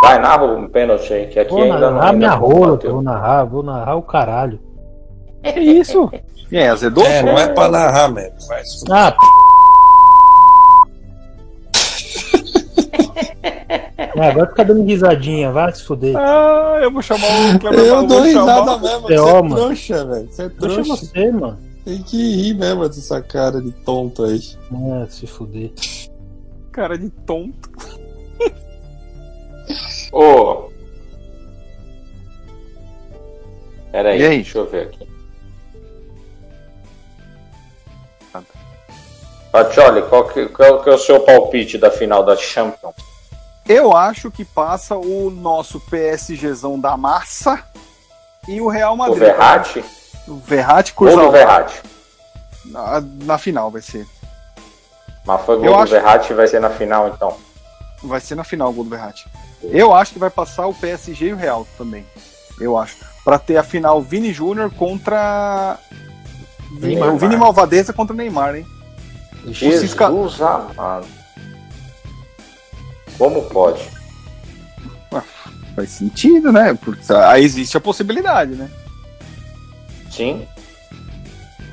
[0.02, 1.90] Vai, narra um pênalti aí, que aqui Vou ainda não.
[1.92, 4.60] narrar ainda minha rola, vou narrar, vou narrar o caralho.
[5.42, 6.10] Que isso?
[6.52, 7.04] Aí, azedou?
[7.04, 8.36] É, não é pra narrar mesmo.
[8.46, 8.96] Vai se fuder.
[8.96, 9.18] Ah, p...
[14.18, 16.16] Ah, agora fica dando risadinha, vai se fuder.
[16.16, 19.00] Ah, eu vou chamar o Cleber Eu dou vou risada mesmo.
[19.02, 19.54] Você é mano.
[19.56, 20.28] trouxa, velho.
[20.30, 20.96] Você é Deixa trouxa.
[20.96, 21.58] você, mano.
[21.84, 24.40] Tem que rir mesmo dessa cara de tonto aí.
[24.72, 25.70] Ah, se fuder.
[26.72, 27.70] Cara de tonto.
[30.18, 30.70] Ô.
[33.92, 34.36] Pera aí, E aí?
[34.36, 35.06] deixa eu ver aqui.
[39.52, 42.94] Patioli, qual que, qual que é o seu palpite da final da Champions?
[43.66, 47.62] Eu acho que passa o nosso PSGzão da massa
[48.46, 49.18] e o Real O Madrid.
[49.18, 49.84] Verratti
[50.28, 51.82] O Verratti ou do Verratti?
[52.66, 54.06] na, na final vai ser.
[55.24, 57.36] Mas foi Eu gol do acho- Verratti vai ser na final, então.
[58.04, 59.26] Vai ser na final o gol do Verratti.
[59.62, 62.04] Eu acho que vai passar o PSG e o Real também.
[62.60, 62.96] Eu acho.
[63.24, 65.78] Pra ter a final Vini Júnior contra.
[66.80, 67.14] Neymar.
[67.14, 68.66] o Vini Malvadeza contra o Neymar, hein?
[69.46, 71.06] Jesus Cisca- amado.
[73.18, 73.82] Como pode?
[75.74, 76.74] Faz sentido, né?
[76.74, 78.70] Porque aí existe a possibilidade, né?
[80.10, 80.46] Sim?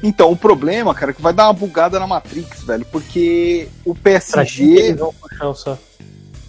[0.02, 3.94] Então, o problema, cara, é que vai dar uma bugada na Matrix, velho, porque o
[3.96, 4.64] Pra PSG.
[4.64, 5.80] eles vão puxar o saco?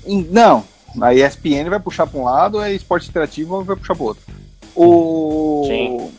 [0.04, 0.64] em- Não,
[1.00, 4.22] a ESPN vai puxar pra um lado, a Esporte Interativo vai puxar pro outro.
[4.74, 5.64] O.
[5.66, 6.10] Sim.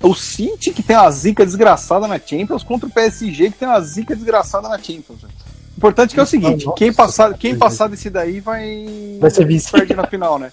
[0.00, 3.80] O City, que tem uma zica desgraçada na Champions, contra o PSG, que tem uma
[3.80, 5.22] zica desgraçada na Champions.
[5.24, 5.28] O
[5.76, 8.86] importante é que é o seguinte: Nossa, quem passar, quem passar desse daí vai.
[9.20, 9.70] Vai ser vice.
[9.72, 10.52] Perde na final, né?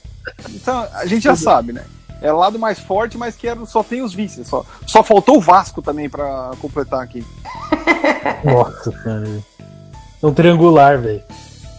[0.50, 1.84] Então, a gente já sabe, né?
[2.22, 4.48] É o lado mais forte, mas que era- só tem os vices.
[4.48, 7.24] Só, só faltou o Vasco também pra completar aqui.
[8.44, 9.44] Nossa, cara.
[10.24, 11.22] É um triangular, velho.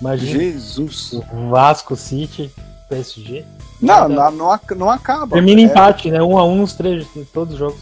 [0.00, 0.38] Imagina.
[0.38, 1.20] Jesus.
[1.50, 2.50] Vasco, City,
[2.88, 3.44] PSG.
[3.80, 5.34] Não, não, não, não acaba.
[5.34, 6.22] Termina É- empate, né?
[6.22, 7.80] Um a um nos três, em todos os jogos.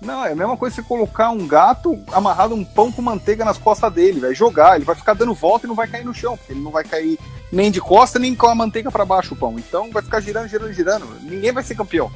[0.00, 3.56] Não, é a mesma coisa você colocar um gato amarrado um pão com manteiga nas
[3.56, 6.36] costas dele, vai jogar, ele vai ficar dando volta e não vai cair no chão,
[6.36, 7.16] porque ele não vai cair
[7.52, 9.56] nem de costa nem com a manteiga pra baixo o pão.
[9.56, 11.06] Então vai ficar girando, girando, girando.
[11.22, 12.10] Ninguém vai ser campeão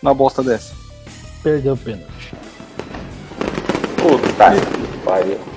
[0.00, 0.72] na bosta dessa.
[1.42, 2.32] Perdeu o pênalti.
[3.96, 5.51] Puta que pariu.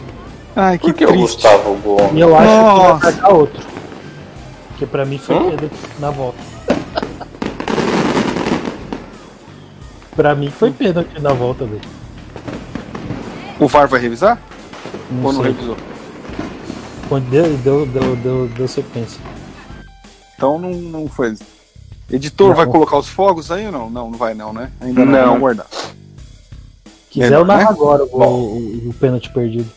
[0.56, 1.22] Ai, que Por que o triste.
[1.44, 2.14] Gustavo Gomes?
[2.14, 2.82] E eu acho que Nossa.
[2.94, 3.64] vai marcar outro.
[4.70, 5.50] Porque pra mim foi Hum?
[5.52, 6.38] pênalti na volta.
[10.16, 11.82] pra mim foi pênalti na volta dele.
[13.60, 14.40] O VAR vai revisar?
[15.12, 15.52] Não Ou não sei.
[15.52, 15.78] revisou?
[17.10, 19.20] Quando Deu, deu, deu, deu, deu sequência.
[20.36, 21.36] Então não, não foi.
[22.12, 22.56] Editor Não.
[22.56, 23.90] vai colocar os fogos aí ou não?
[23.90, 24.72] Não, não vai não, né?
[24.82, 25.26] Ainda não, Não.
[25.26, 25.68] vamos guardar.
[27.10, 27.68] Quiser Melhor, eu narro né?
[27.70, 29.70] agora o, o, o pênalti perdido.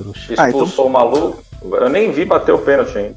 [0.00, 0.34] Trouxa.
[0.38, 1.42] Ah, então- Expulsou o maluco.
[1.62, 3.16] Eu nem vi bater o pênalti ainda.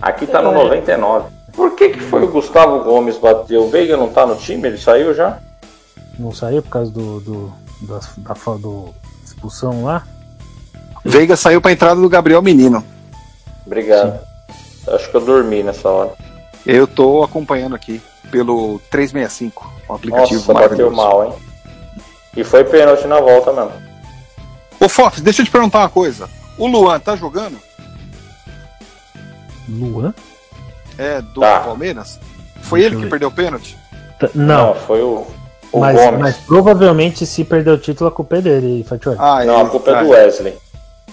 [0.00, 0.54] Aqui tá no É.
[0.54, 1.26] 99.
[1.52, 3.58] Por que, que foi o Gustavo Gomes bater?
[3.58, 4.68] O Veiga não tá no time?
[4.68, 5.40] Ele saiu já?
[6.16, 8.94] Não saiu por causa do, do, da, da, do
[9.24, 10.04] expulsão lá?
[11.04, 12.84] Veiga saiu pra entrada do Gabriel Menino.
[13.66, 14.20] Obrigado.
[14.86, 16.12] Acho que eu dormi nessa hora.
[16.64, 21.32] Eu tô acompanhando aqui pelo 365, o aplicativo Nossa, bateu mal, hein?
[22.36, 23.87] E foi pênalti na volta mesmo.
[24.80, 26.28] Ô Fox, deixa eu te perguntar uma coisa.
[26.56, 27.58] O Luan tá jogando?
[29.68, 30.14] Luan?
[30.96, 31.60] É, do Tá.
[31.60, 32.18] Palmeiras?
[32.62, 33.10] Foi Deixa ele que ver.
[33.10, 33.76] perdeu o pênalti?
[34.18, 35.26] Tá- Não, foi o,
[35.72, 36.20] o mas, Gomes.
[36.20, 39.16] mas provavelmente se perder o título a culpa é dele, Fatioli.
[39.20, 40.54] Ah, Não, a culpa é do Wesley.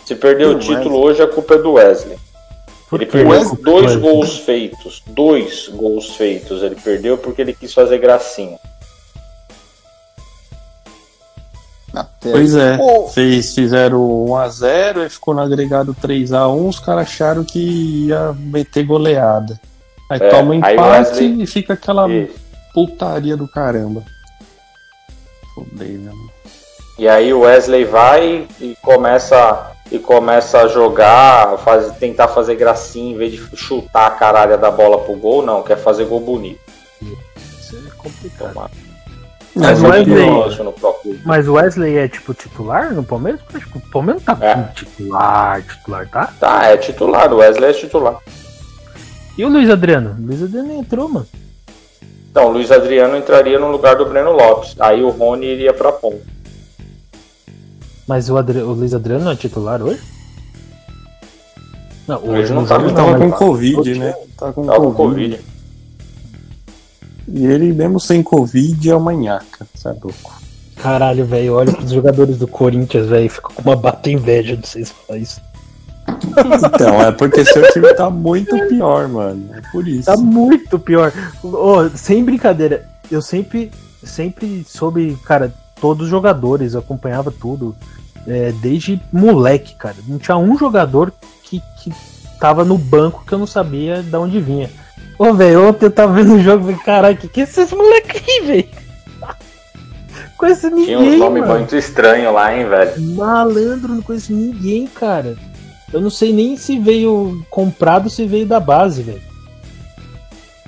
[0.06, 2.18] Se perder o título hoje, a culpa é do Wesley.
[2.90, 5.04] Por Ele perdeu Wesley- dois gols feitos.
[5.08, 6.62] Dois gols feitos.
[6.64, 8.60] Ele perdeu porque ele quis fazer gracinha.
[11.96, 12.78] Não, tem- Pois é.
[12.80, 16.68] Ô, Fez, fizeram 1x0 e ficou no agregado 3x1.
[16.70, 19.60] Os caras acharam que ia meter goleada.
[20.12, 22.32] Aí É, toma um empate Wesley- e fica aquela E,
[22.74, 24.04] putaria do caramba.
[25.54, 26.12] Fudei, né?
[26.12, 26.30] mano?
[26.98, 33.14] e aí o Wesley vai e começa e começa a jogar, faz, tentar fazer gracinha
[33.14, 36.60] em vez de chutar a caralha da bola pro gol, não, quer fazer gol bonito.
[37.60, 38.54] Isso é complicado.
[38.54, 38.72] Toma.
[39.56, 40.30] Mas o Wesley,
[41.26, 43.42] mas o Wesley é tipo titular no Palmeiras?
[43.42, 44.54] Porque, tipo, o Palmeiras não tá É.
[44.56, 46.34] com titular, titular, tá?
[46.40, 48.18] Tá, é titular, o Wesley é titular.
[49.38, 50.16] E o Luiz Adriano?
[50.20, 51.28] O Luiz Adriano entrou, mano.
[52.30, 54.76] Então, o Luiz Adriano entraria no lugar do Breno Lopes.
[54.78, 56.22] Aí o Rony iria pra ponta.
[58.06, 60.02] Mas o, Adri- o Luiz Adriano não é titular hoje?
[62.08, 64.14] Não, Hoje hoje não tá, jogo Ele não, tava mas- com Covid, né?
[64.38, 65.40] Tava com Tava com COVID.
[67.28, 69.68] E ele, mesmo sem Covid, é uma nhaca.
[69.74, 69.96] Você é.
[70.82, 74.92] Caralho, velho, olha pros jogadores do Corinthians, velho, fica com uma bata inveja de vocês
[74.92, 75.42] falar isso.
[76.08, 79.50] Então, é porque seu time tá muito pior, mano.
[79.54, 80.06] É por isso.
[80.06, 81.12] Tá muito pior.
[81.44, 83.72] Ô, sem brincadeira, eu sempre,
[84.04, 87.76] sempre soube, cara, todos os jogadores, eu acompanhava tudo.
[88.28, 89.96] é, desde moleque, cara.
[90.08, 91.92] Não tinha um jogador que, que
[92.40, 94.70] tava no banco que eu não sabia de onde vinha.
[95.18, 97.72] Ô, velho, ontem eu tava vendo o jogo e falei, caralho, que que é esses
[97.72, 98.70] moleque aí, velho?
[100.38, 101.54] Conheço Tinha um ninguém, nome mano.
[101.60, 103.02] muito estranho lá, hein, velho.
[103.16, 105.38] Malandro, não conheço ninguém, cara.
[105.94, 109.22] Eu não sei nem se veio comprado ou se veio da base, velho.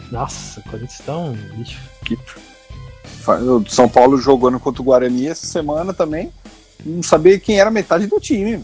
[0.10, 1.82] Nossa, o Corinthians tá um lixo.
[3.22, 6.32] Fa- O São Paulo jogando contra o Guarani essa semana também.
[6.86, 8.64] Não sabia quem era metade do time.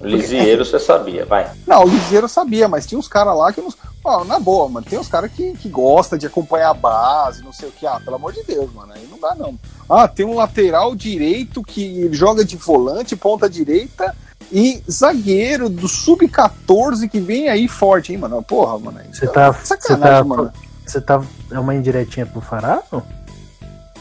[0.00, 1.50] Lisieiro você sabia, vai.
[1.66, 3.72] Não, o Liseiro sabia, mas tinha uns caras lá que não.
[4.02, 4.86] Ó, na boa, mano.
[4.88, 7.86] Tem uns caras que, que gostam de acompanhar a base, não sei o que.
[7.86, 8.92] Ah, pelo amor de Deus, mano.
[8.94, 9.58] Aí não dá, não.
[9.88, 14.16] Ah, tem um lateral direito que joga de volante, ponta direita.
[14.50, 18.42] E zagueiro do sub-14 que vem aí forte, hein, mano?
[18.42, 18.98] Porra, mano.
[18.98, 20.52] aí Você tá- Sacanagem, você tá- mano.
[20.86, 21.22] Você tá.
[21.52, 22.82] É uma indiretinha pro Fará?
[22.90, 23.02] não?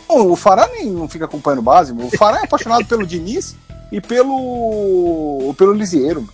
[0.07, 1.91] O Fará nem não fica acompanhando base.
[1.93, 3.55] O Fará é apaixonado pelo Diniz
[3.91, 5.53] e pelo.
[5.57, 6.27] pelo Lisieiro.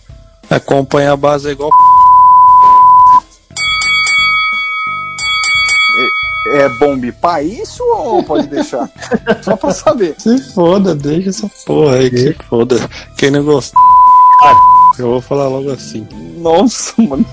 [0.48, 1.70] Acompanha a base é igual.
[6.48, 8.88] É bom bipar isso ou pode deixar?
[9.42, 10.14] Só pra saber.
[10.18, 12.76] Se foda, deixa essa porra aí, que se foda.
[13.16, 13.80] Quem não gostar.
[14.98, 16.06] Eu vou falar logo assim.
[16.38, 17.26] Nossa, mano.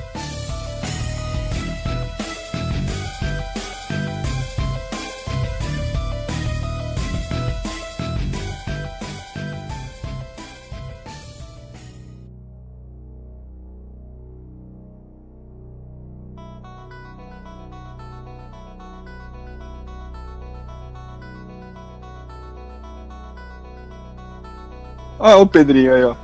[25.23, 26.15] Olha o Pedrinho aí, ó.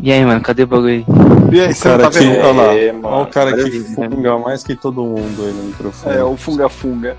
[0.00, 1.06] E aí, mano, cadê o bagulho aí?
[1.52, 2.18] E aí, O você cara tá que.
[2.18, 2.40] vendo?
[2.40, 2.74] Olha lá.
[2.76, 6.16] É, Olha o cara que funga mais que todo mundo aí no microfone.
[6.16, 7.16] É, o Funga Funga.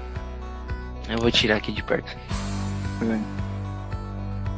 [1.09, 2.11] Eu vou tirar aqui de perto.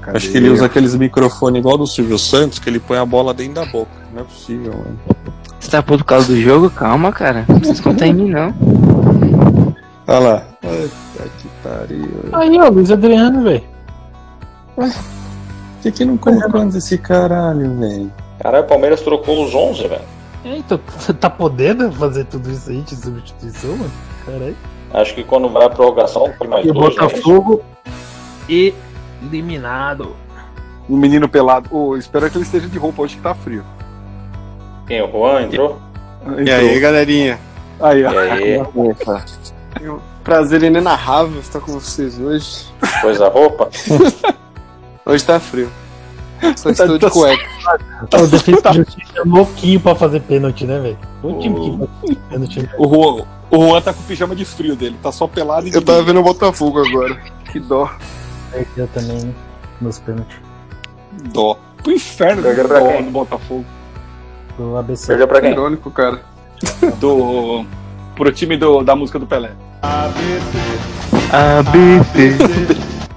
[0.08, 3.32] Acho que ele usa aqueles microfones igual do Silvio Santos, que ele põe a bola
[3.32, 3.92] dentro da boca.
[4.12, 5.00] Não é possível, mano.
[5.60, 6.72] Você tá por causa do jogo?
[6.72, 7.46] Calma, cara.
[7.48, 8.54] Não precisa contar em mim, não.
[10.08, 10.44] Olha lá.
[10.62, 12.10] Puta que pariu.
[12.34, 13.75] Aí, ó, Luiz Adriano, velho.
[14.76, 14.92] Por
[15.82, 18.12] que, que não colocou antes esse caralho, velho?
[18.40, 20.02] Caralho, o Palmeiras trocou os 11, velho.
[20.44, 23.92] É, então, você tá podendo fazer tudo isso aí de substituição, mano?
[24.26, 24.56] Caralho.
[24.94, 26.96] Acho que quando vai a prorrogação, tem mais E o dois.
[26.96, 27.02] né?
[27.02, 27.62] Botafogo
[29.22, 30.16] eliminado.
[30.88, 31.68] O menino pelado.
[31.76, 33.64] Ô, espero que ele esteja de roupa hoje que tá frio.
[34.88, 35.02] Quem?
[35.02, 35.80] O Juan entrou?
[36.46, 37.40] E aí, galerinha?
[37.80, 38.10] Aí, E ó.
[38.20, 42.66] aí, Prazer inenarrável estar com vocês hoje.
[43.02, 43.70] coisa roupa?
[45.06, 45.70] Hoje tá frio.
[46.56, 47.44] Só Tá- estou tá- de cueca.
[48.22, 50.98] O defesa de justiça é louquinho pra fazer pênalti, né, velho?
[51.24, 52.70] O time que pênalti.
[52.78, 54.98] O Juan, o Juan tá com o pijama de frio dele.
[55.02, 57.16] Tá só pelado e Eu tava vendo o Botafogo agora.
[57.52, 57.90] Que dó.
[58.52, 59.34] Perdeu também né,
[59.80, 60.38] nos pênaltis.
[61.32, 61.58] Dó.
[61.84, 63.04] Pro inferno Perdeu pra dó quem?
[63.04, 63.66] do Botafogo.
[64.58, 65.08] Do ABC.
[65.08, 65.52] Perdeu pra quem?
[65.52, 66.22] Irônico, cara.
[67.00, 67.66] Do.
[68.16, 69.52] Pro time do, da música do Pelé.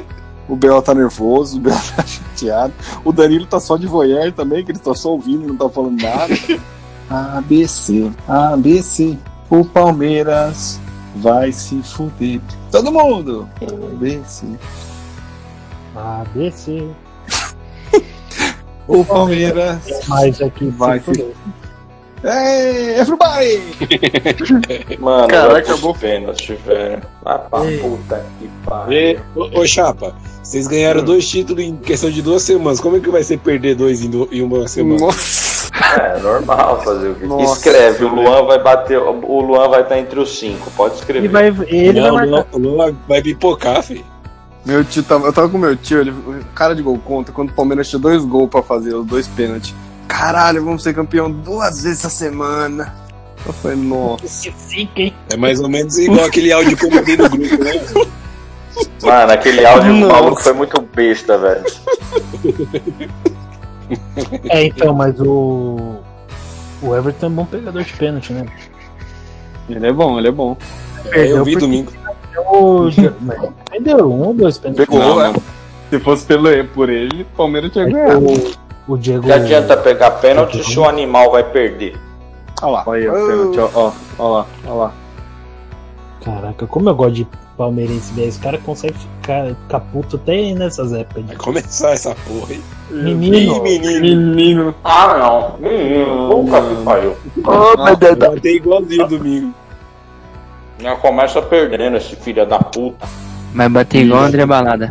[0.51, 2.73] O Bel tá nervoso, o Bel tá chateado.
[3.05, 6.01] O Danilo tá só de voyeur também, que ele tá só ouvindo, não tá falando
[6.01, 6.33] nada.
[7.09, 9.17] ABC, ABC,
[9.49, 10.77] o Palmeiras
[11.15, 12.41] vai se fuder.
[12.69, 13.47] Todo mundo!
[13.61, 14.45] ABC.
[15.95, 16.85] ABC.
[18.87, 21.33] O Palmeiras Mais aqui Vai, se fuder.
[22.23, 23.59] Hey, everybody!
[24.99, 25.95] Mano, Caraca, acabou.
[25.95, 27.01] pênaltis, velho.
[27.23, 27.77] Vai pra Ei.
[27.79, 29.19] puta que pariu.
[29.35, 32.79] ô, ô, Chapa, vocês ganharam dois títulos em questão de duas semanas.
[32.79, 34.99] Como é que vai ser perder dois em, du- em uma semana?
[34.99, 35.71] Nossa!
[35.99, 37.25] É, normal fazer o quê?
[37.25, 37.53] Nossa.
[37.69, 38.99] Escreve, o Luan vai bater.
[38.99, 40.69] O Luan vai estar entre os cinco.
[40.77, 41.19] Pode escrever.
[41.25, 42.59] Ele vai, ele não, vai marcar.
[42.59, 44.05] não vai- vai pipocar, filho.
[44.63, 45.25] Meu tio tava.
[45.25, 46.13] Eu tava com meu tio, ele.
[46.53, 49.73] Cara de gol conta, quando o Palmeiras tinha dois gols pra fazer, os dois pênaltis.
[50.11, 52.93] Caralho, vamos ser campeão duas vezes essa semana.
[53.45, 54.23] Eu falei, nossa.
[54.23, 55.13] Que zica, hein?
[55.31, 57.71] É mais ou menos igual aquele áudio que eu mandei no grupo, né?
[59.01, 60.13] Mano, aquele áudio do Nossa.
[60.13, 61.63] maluco foi muito besta, velho.
[64.49, 65.97] É, então, mas o.
[66.81, 68.45] O Everton é um bom pegador de pênalti, né?
[69.69, 70.57] Ele é bom, ele é bom.
[71.11, 71.91] É, eu vi domingo.
[73.69, 74.85] Perdeu um ou dois pênaltis.
[74.85, 75.27] Pegou, é.
[75.27, 75.43] mano.
[75.89, 78.25] Se fosse pelo, por ele, o Palmeiras tinha ganhado.
[78.87, 79.23] O, Diego.
[79.23, 81.95] Que adianta pegar pênalti se o animal vai perder.
[82.61, 82.83] Olha lá.
[82.85, 84.93] Olha aí, o pênalti, ó, ó, ó lá, ó lá.
[86.23, 88.29] Caraca, como eu gosto de palmeirense, velho.
[88.29, 91.25] Os caras conseguem ficar, ficar puto até nessas épocas.
[91.25, 92.61] Vai começar essa porra, hein?
[92.89, 93.55] Menino.
[93.55, 94.01] Ih, menino.
[94.01, 94.75] Menino.
[94.83, 95.57] Ah, não.
[95.59, 97.15] Menino, nunca que pariu.
[98.17, 99.53] Batei igualzinho domingo.
[100.79, 103.07] Já começa perdendo esse filho da puta.
[103.53, 104.89] Vai bater igual André Balada.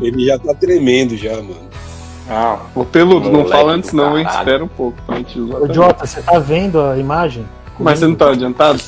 [0.00, 1.70] Ele já tá tremendo já, mano.
[2.34, 4.26] Ah, Ô, Peludo, não fala antes não, hein?
[4.26, 5.56] Espera um pouco pra gente usar.
[5.56, 5.74] Ô, também.
[5.74, 7.46] Jota, você tá vendo a imagem?
[7.78, 8.80] Mas você não tá adiantado?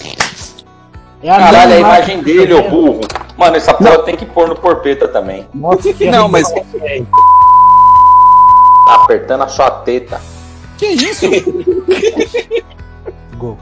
[1.22, 3.00] É a caralho, a mesma imagem dele, ô tá burro.
[3.36, 5.46] Mano, essa porra tem que pôr no porpeta também.
[5.52, 6.50] Nossa, que Não, mas-.
[8.86, 10.20] Tá apertando a sua teta.
[10.78, 11.26] Que isso?
[13.36, 13.58] Gol.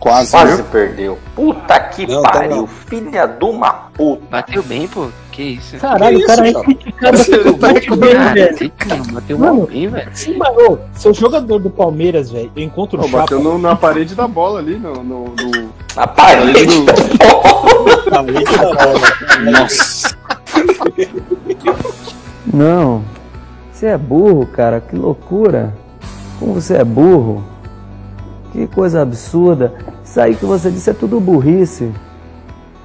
[0.00, 1.16] Quase, Quase perdeu.
[1.36, 2.56] Puta que Não, tá pariu.
[2.56, 2.66] não.
[2.66, 4.22] Filha de uma puta.
[4.30, 5.08] Bateu bem, pô.
[5.32, 5.78] Que isso?
[5.78, 8.72] Caralho, Que o cara é isso, criticado Você pelo tá muito com bem, velho.
[8.76, 9.66] cara, bateu Mano.
[9.66, 10.10] bem, velho.
[10.12, 13.22] Sim, mas, ô, seu jogador do Palmeiras, velho, eu encontro o Pô, Chapa.
[13.22, 14.92] bateu no- na parede da bola ali, no.
[15.02, 15.72] no, no...
[15.96, 18.10] Na parede porra.
[18.10, 19.52] Tá muito da bola.
[19.52, 20.16] Nossa.
[22.52, 23.02] Não.
[23.72, 24.80] Você é burro, cara.
[24.80, 25.74] Que loucura.
[26.38, 27.42] Como você é burro.
[28.52, 29.72] Que coisa absurda.
[30.04, 31.90] Isso aí que você disse é tudo burrice.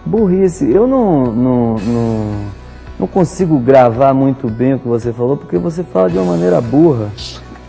[0.08, 0.72] Burrice.
[0.72, 2.32] Eu não, não, não,
[3.00, 6.60] não consigo gravar muito bem o que você falou, porque você fala de uma maneira
[6.62, 7.12] burra.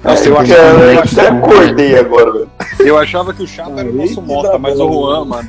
[0.02, 2.50] Nossa, eu achava, eu, até acordei agora, velho.
[2.78, 5.48] eu achava que o Chapa era o nosso Mota, mas o Juan, mano.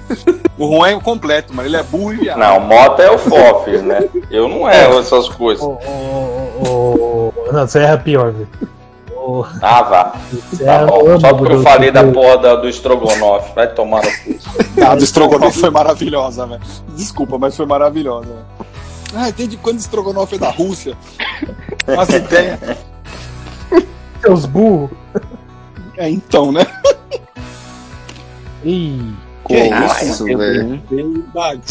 [0.58, 1.70] O Juan é o completo, mano.
[1.70, 2.40] Ele é burro e viado.
[2.40, 4.10] Não, Mota é o Fofes, né?
[4.32, 5.64] Eu não erro essas coisas.
[5.64, 5.78] Ô,
[6.66, 8.48] ô, ô, Não, você erra pior, velho.
[9.62, 10.04] Ah, vá.
[10.64, 11.20] Tá bom.
[11.20, 13.54] Só porque eu falei da porra da- do Strogonoff.
[13.56, 14.84] Vai tomar no cu.
[14.86, 16.62] A do Strogonoff foi maravilhosa, velho.
[16.96, 18.70] Desculpa, mas foi maravilhosa, velho.
[19.16, 20.96] Ah, desde quando Strogonoff é da Rússia?
[21.98, 22.60] As ideias.
[24.22, 24.90] Seus burros.
[25.98, 26.66] É, então, né?
[28.64, 29.14] Ih,
[29.48, 29.56] Que
[30.06, 30.82] isso, velho.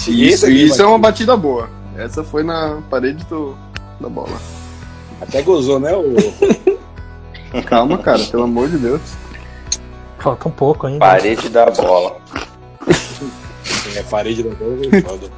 [0.09, 1.69] Isso, isso é vai- uma batida boa.
[1.97, 3.57] Essa foi na parede do,
[4.01, 4.37] da bola.
[5.21, 5.95] Até gozou, né?
[5.95, 6.15] O...
[7.67, 9.01] Calma, cara, pelo amor de Deus.
[10.19, 11.01] falta um pouco ainda.
[11.01, 12.17] Parede da bola.
[13.95, 14.77] É parede da bola.
[14.93, 15.29] é foda.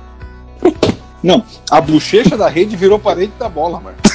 [1.23, 3.96] Não, a bochecha da rede virou parede da bola, mano.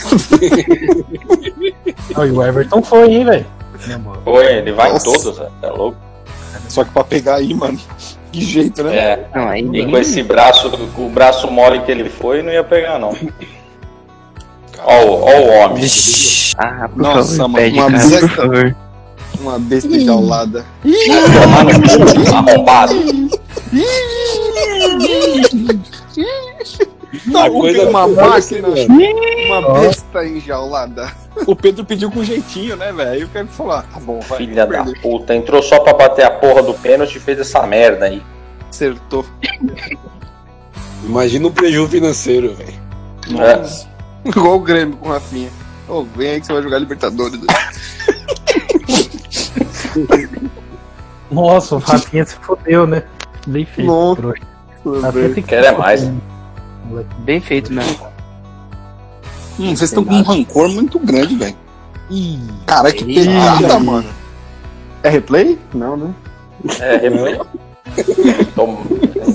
[2.18, 3.46] E o Everton foi, hein, velho.
[4.24, 5.10] Foi, ele vai Nossa.
[5.10, 5.42] em todos.
[5.62, 5.98] É louco.
[6.70, 7.78] Só que pra pegar aí, mano.
[8.32, 8.98] Que jeito, né?
[8.98, 9.28] É.
[9.36, 12.64] Não, aí E com esse braço, com o braço mole que ele foi, não ia
[12.64, 13.16] pegar, não.
[14.86, 15.86] Ó, o- ó o homem.
[16.58, 18.20] Ah, por Nossa, favor, mano, pede, uma cara, besta.
[18.28, 18.76] por favor.
[19.42, 20.64] Uma besta cu, arrombado.
[27.36, 28.98] A coisa uma vai ser, máquina,
[29.48, 31.12] uma besta enjaulada.
[31.48, 33.10] O Pedro pediu com jeitinho, né, velho?
[33.12, 34.38] Aí o cara falou: ah, tá bom, vai.
[34.38, 35.02] Filha da perder.
[35.02, 35.36] puta.
[35.36, 38.22] Entrou só pra bater a porra do pênalti e fez essa merda aí.
[38.70, 39.26] Acertou.
[41.04, 42.74] Imagina o prejuízo financeiro, velho.
[43.42, 43.95] É.
[44.26, 45.50] Igual o Grêmio com o Rafinha.
[45.88, 47.40] Ô, vem aí que você vai jogar Libertadores.
[51.32, 53.04] Nossa, o Rafinha se fodeu, né?
[53.48, 53.88] Bem feito.
[53.88, 54.34] Nossa.
[55.02, 56.10] Rafinha Quer é mais.
[57.20, 58.08] Bem feito mesmo.
[59.60, 61.56] Hum, vocês estão com um rancor muito grande, velho.
[62.66, 64.10] Cara, que pegada, mano.
[65.02, 65.58] É replay?
[65.74, 66.14] Não, né?
[66.80, 67.40] É, replay.
[68.56, 68.84] Tom-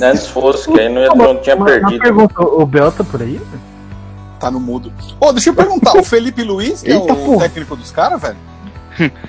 [0.03, 2.01] Antes fosse, que aí não, ia, não tinha perdido.
[2.01, 3.41] pergunta, o Bel tá por aí?
[4.41, 4.91] Tá no mudo.
[5.21, 7.41] Ô, deixa eu perguntar, o Felipe Luiz, que é Eita, o porra.
[7.43, 8.37] técnico dos caras, velho?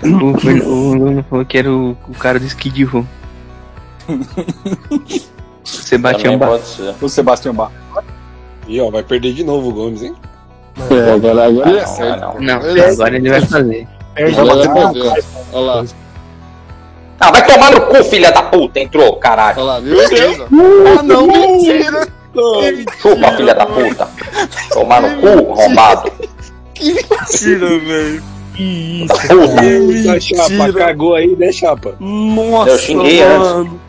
[0.04, 3.06] O, foi- o Bruno falou que era o, o cara do Skid Row.
[5.64, 6.96] Sebastião ser.
[7.02, 7.72] O Sebastião Bach.
[8.68, 10.16] E ó, vai perder de novo o Gomes, hein?
[10.90, 12.40] É, agora, agora ele é não, não.
[12.42, 13.88] Não, Ele é agora ele vai fazer.
[14.16, 15.24] Perde Vai lá, pra ver.
[15.54, 15.86] Olha lá,
[17.20, 18.80] Ah, vai tomar no cu, filha da puta.
[18.80, 19.58] Entrou, caralho.
[19.60, 19.98] olha lá, viu?
[20.98, 22.08] Ah, não, mentira!
[23.02, 24.10] Chupa, filha da puta.
[24.72, 26.12] Tomar no cu, arrombado.
[26.74, 28.24] Que mentira, velho.
[28.56, 30.14] Que isso, Puta.
[30.16, 31.96] A chapa cagou aí, né, chapa?
[32.00, 33.80] Nossa, Eu xinguei mano.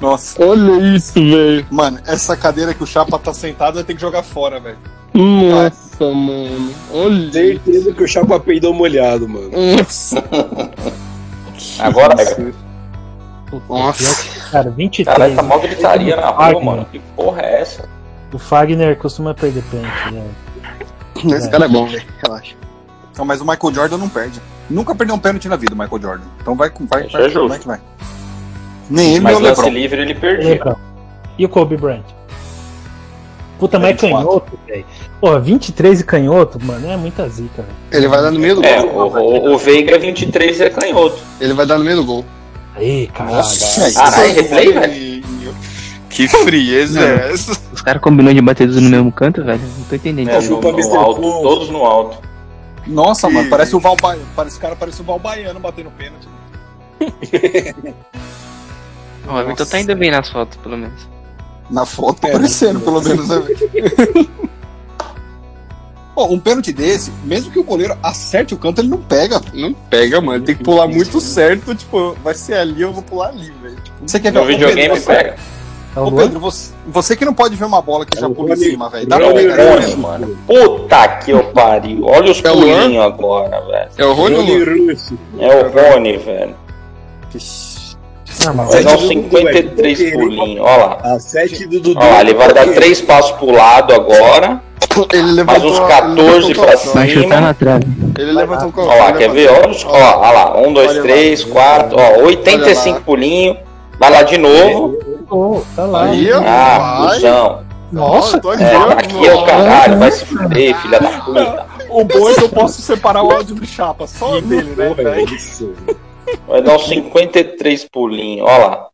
[0.00, 0.44] Nossa.
[0.44, 1.66] Olha isso, velho.
[1.70, 4.76] Mano, essa cadeira que o Chapa tá sentado vai ter que jogar fora, velho.
[5.14, 6.70] Nossa, mano.
[6.92, 7.32] Olha.
[7.32, 9.50] Certeza que o chapa peidou molhado, mano.
[9.50, 10.22] Nossa.
[11.78, 12.54] Agora pega.
[13.68, 14.45] Nossa.
[14.56, 15.16] Cara, 23.
[15.16, 16.64] Caralho, tá mó gritaria na rua, Fagner.
[16.64, 16.86] mano.
[16.90, 17.88] Que porra é essa?
[18.32, 20.12] O Fagner costuma perder pênalti.
[20.12, 20.24] Né?
[21.36, 22.04] Esse cara é bom, velho.
[22.24, 22.54] Relaxa.
[23.16, 24.40] Não, mas o Michael Jordan não perde.
[24.68, 26.24] Nunca perdeu um pênalti na vida, o Michael Jordan.
[26.40, 27.80] Então vai, vai, vai, é vai que vai.
[28.90, 29.74] Nem ele, nem Mas o lance LeBron.
[29.74, 30.76] livre ele perdia.
[31.38, 32.04] E o Kobe Bryant?
[33.58, 34.26] Puta, mas é 24.
[34.26, 34.84] canhoto, velho.
[35.18, 37.74] Porra, 23 e canhoto, mano, é muita zica, velho.
[37.90, 39.10] Ele vai dar no meio do É, gol.
[39.10, 41.18] o, o, o Veiga 23 é canhoto.
[41.40, 42.24] Ele vai dar no meio do gol.
[42.76, 43.44] Aí, caralho.
[43.94, 45.26] Caralho, replay, velho.
[46.10, 47.52] Que frieza é essa?
[47.72, 49.60] Os caras combinam de bater tudo no mesmo canto, velho.
[49.60, 50.30] Não tô entendendo.
[50.30, 52.18] É, no, no alto, todos no alto.
[52.86, 54.24] Nossa, mano, parece o Val Baiano.
[54.34, 56.28] Parece o cara parece o Val Baiano batendo pênalti.
[59.28, 61.08] Ó, o Everton tá indo bem nas fotos, pelo menos.
[61.70, 63.42] Na foto tá É, aparecendo, pelo menos, né?
[66.16, 69.38] Pô, um pênalti desse, mesmo que o goleiro acerte o canto, ele não pega.
[69.52, 70.42] Não pega, mano.
[70.42, 71.74] Tem que pular muito certo.
[71.74, 73.76] Tipo, vai ser ali, eu vou pular ali, velho.
[74.00, 75.36] Você quer ver No Ô, videogame Pedro, você- pega.
[75.94, 78.88] Ô, Pedro, você, você que não pode ver uma bola que já pula em cima,
[78.88, 79.06] velho.
[79.06, 80.38] Dá pra o pegar Rony, mano.
[80.46, 82.06] Puta que eu pariu.
[82.06, 83.90] Olha os É o pulinhos agora, velho.
[83.98, 84.92] É o Rony o.
[85.38, 86.54] É o Rony, velho.
[88.44, 90.60] Não, mas Vai dar uns do 53 Dudu, pulinhos.
[90.66, 90.98] Olha lá.
[91.02, 92.00] A 7 do Dudu.
[92.00, 94.62] Olha lá, ele vai dar três passos pro lado agora.
[95.12, 95.70] Ele Mais levantou.
[95.70, 96.92] uns ele 14 levantou pra calção.
[96.94, 97.40] Vai chutar cima.
[97.40, 97.86] na trave.
[98.18, 98.92] Ele levantou o calção.
[98.92, 99.50] Olha lá, quer ver?
[99.50, 100.56] Olha, os, ó, olha lá.
[100.58, 101.02] Um, dois, Olha lá.
[101.02, 101.96] três, quatro.
[101.98, 103.00] Ó, 85 Olha lá.
[103.04, 103.56] pulinhos.
[103.98, 104.98] Vai lá de novo.
[105.28, 106.04] Pô, tá lá.
[106.04, 106.42] Aí, ó.
[106.46, 107.66] Ah, cuzão.
[107.92, 109.98] Nossa, tô aqui, É, aqui é o caralho.
[109.98, 111.66] Vai se fuder, filha da puta.
[111.90, 114.88] O bom é que eu posso separar o áudio do chapa, só dele, né?
[114.94, 115.72] Porra, é isso.
[116.48, 118.46] Vai dar uns 53 pulinhos.
[118.48, 118.86] Olha lá.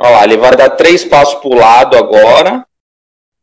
[0.00, 2.64] Olha lá, ele vai dar três passos pro lado agora.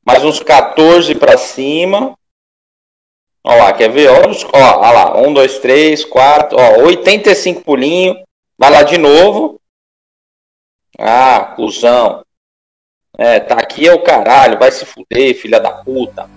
[0.06, 2.16] Mais uns 14 pra cima.
[3.44, 4.10] Olha lá, quer ver?
[4.10, 4.50] Olha, os, ó,
[4.80, 5.18] olha lá.
[5.18, 6.58] Um, dois, três, quatro.
[6.60, 8.18] Ó, 85 pulinhos.
[8.58, 9.60] Vai lá de novo.
[11.00, 12.24] Ah, cuzão.
[13.18, 14.60] É, tá aqui é o caralho.
[14.60, 16.30] Vai se fuder, filha da puta.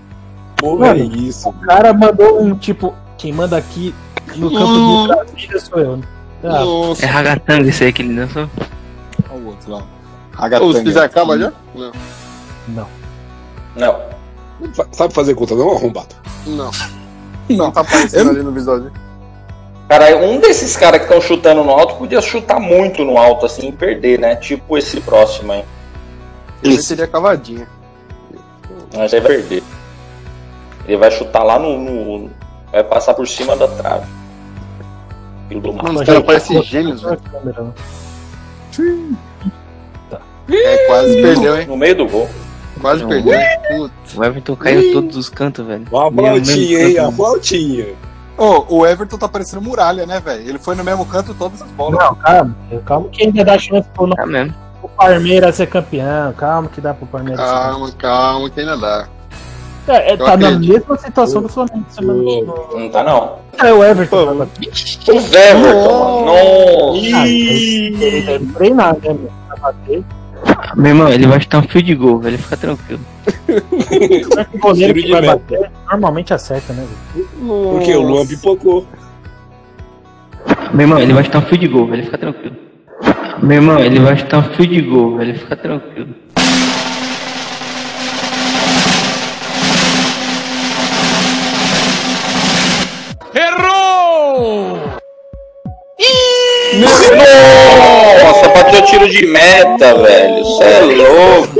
[0.56, 1.48] Porra, é isso.
[1.48, 3.94] O cara mandou um tipo, quem manda aqui
[4.36, 5.96] no campo de Brasília sou eu.
[5.96, 6.08] né?
[6.42, 7.04] Ah, Nossa.
[7.04, 8.48] É ragatanga esse aí que ele dançou.
[9.30, 9.78] Olha o outro lá.
[9.78, 9.84] Ô,
[10.32, 10.72] Ragatanga.
[10.72, 11.52] Você já acaba já?
[11.74, 11.92] Não.
[12.68, 12.97] não.
[13.78, 14.00] Não.
[14.92, 16.14] Sabe fazer conta não, arrombado?
[16.46, 16.70] Não.
[17.48, 18.92] Não tá aparecendo ali no visual dele.
[19.88, 23.68] Cara, um desses caras que estão chutando no alto podia chutar muito no alto assim
[23.68, 24.36] e perder, né?
[24.36, 25.64] Tipo esse próximo aí.
[26.62, 27.66] Ele seria cavadinha.
[28.94, 29.62] Mas aí vai perder.
[30.86, 32.30] Ele vai chutar lá no, no-
[32.70, 34.06] Vai passar por cima da trave.
[35.48, 36.02] Filho do Mano, mal.
[36.02, 37.18] os caras parecem gênios, velho.
[37.44, 37.72] né?
[40.50, 41.66] É, quase perdeu, hein?
[41.66, 42.28] No meio do gol.
[42.80, 43.08] Quase Não.
[43.08, 43.38] perdeu?
[43.68, 44.16] Putz.
[44.16, 45.84] O Everton caiu todos os cantos, velho.
[45.90, 46.94] Uma mesmo hein?
[46.94, 47.08] canto.
[47.08, 47.86] A flautinha.
[48.36, 50.48] Ô, o Everton tá parecendo muralha, né, velho?
[50.48, 51.98] Ele foi no mesmo canto todas as bolas.
[51.98, 52.56] Não, calma.
[52.84, 54.54] Calma que ainda dá chance pro, Tá mesmo.
[54.80, 56.32] pro Palmeiras ser campeão.
[56.34, 57.70] Calma que dá pro Palmeiras ser campeão.
[57.72, 59.08] Calma, calma, que ainda dá.
[59.88, 60.70] É, é, Eu tá na acredito.
[60.72, 62.78] mesma situação do Flamengo semana passada.
[62.78, 63.38] Não tá não.
[63.58, 64.16] É o Everton.
[64.26, 64.50] Pô, mano.
[64.60, 66.24] O Everton, mano.
[66.26, 67.16] Nossa.
[67.16, 69.30] Ah, ele ele deve treinar, né, meu?
[69.48, 70.04] Pra bater.
[70.76, 72.38] Meu irmão, ele vai chutar um fio de gol, velho.
[72.38, 73.00] Fica tranquilo.
[74.54, 75.36] O goleiro Tiro que de vai meta.
[75.36, 77.72] bater normalmente acerta, né, velho?
[77.72, 78.86] Porque o Luan pipocou.
[80.72, 82.04] Meu irmão, ele vai chutar um fio de gol, velho.
[82.04, 82.56] Fica tranquilo.
[83.42, 85.38] Meu irmão, ele vai chutar um fio de gol, velho.
[85.38, 86.14] Fica tranquilo.
[98.24, 100.44] Nossa, bateu tiro de meta, velho.
[100.44, 101.54] Você é louco.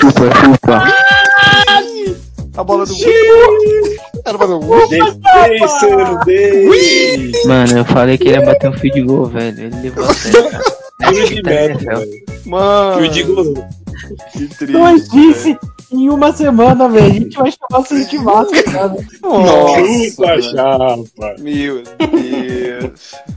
[0.00, 0.84] Chupa, chupa.
[2.56, 2.94] A bola do
[4.24, 4.60] Era fazer um.
[7.46, 9.58] Mano, eu falei que ele ia bater um fio de gol, velho.
[9.64, 10.50] Ele levou a sério.
[11.08, 12.10] Tiro de meta, velho.
[12.46, 13.54] Mano, Tiro de gol.
[14.32, 14.72] que triste.
[14.72, 15.56] Nós disse
[15.90, 17.06] em uma semana, velho.
[17.06, 18.96] A gente vai chamar você de massa, cara.
[19.20, 20.42] Chupa, velho.
[20.42, 21.34] chapa.
[21.38, 22.61] Meu Deus.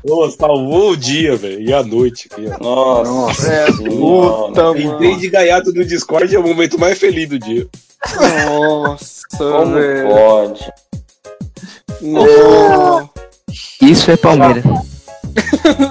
[0.05, 1.61] Pô, salvou o dia, velho.
[1.61, 3.03] E a noite aqui, ó.
[3.03, 3.51] Nossa.
[3.51, 5.19] É, puta, Entrei mano.
[5.19, 7.67] de gaiato no Discord é o momento mais feliz do dia.
[8.47, 10.07] Nossa, Como velho.
[10.09, 10.71] pode?
[12.01, 13.09] Nossa.
[13.81, 14.63] Isso é Palmeiras.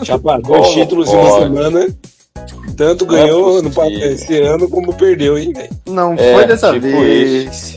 [0.05, 1.86] Chapa, dois Como títulos em uma semana.
[2.76, 4.12] Tanto Não é ganhou no, possível.
[4.12, 5.70] esse ano como perdeu, hein, velho.
[5.86, 7.76] Não É, foi dessa tipo vez.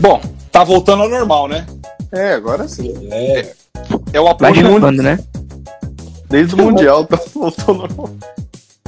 [0.00, 0.20] Bom,
[0.50, 1.66] tá voltando ao normal, né?
[2.12, 2.92] É, agora sim.
[3.10, 3.52] É.
[4.12, 4.54] É o Vai apoio.
[4.74, 5.18] chupando, né?
[6.28, 7.88] Desde o Mundial tá voltando.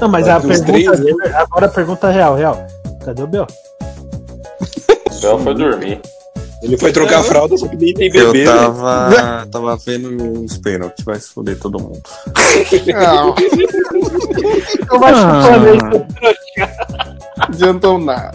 [0.00, 0.88] Não, mas a pergunta, três
[1.34, 2.66] agora a pergunta real, real.
[3.04, 3.46] Cadê o Bel?
[5.10, 6.00] O Bel foi dormir.
[6.62, 8.44] Ele foi trocar a fralda, só que nem tem Eu bebê.
[8.46, 8.52] né?
[8.54, 12.00] tava, tava vendo os pênaltis, vai se fuder todo mundo.
[12.86, 13.34] Não,
[14.90, 15.58] Eu acho Ah.
[15.90, 16.06] não
[17.48, 18.34] adiantou nada.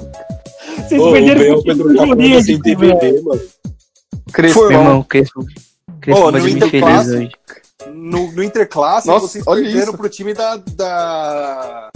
[0.88, 3.42] Vocês Ô, o perderam Bel o foi time trocar a fralda sem ter bebê, mano.
[4.32, 5.46] Crespo, Meu irmão, Crespo.
[6.02, 7.32] Crespo vai dormir feliz Interclasse- hoje.
[7.94, 9.98] No, no Interclasse, Nossa, vocês olha perderam isso.
[9.98, 10.58] pro time da.
[10.76, 11.90] da...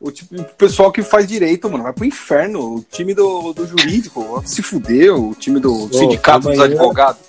[0.00, 1.82] O, tipo, o pessoal que faz direito, mano.
[1.82, 2.76] Vai pro inferno.
[2.76, 4.42] O time do, do jurídico.
[4.44, 5.30] Se fudeu.
[5.30, 7.20] O time do sindicato calma dos advogados.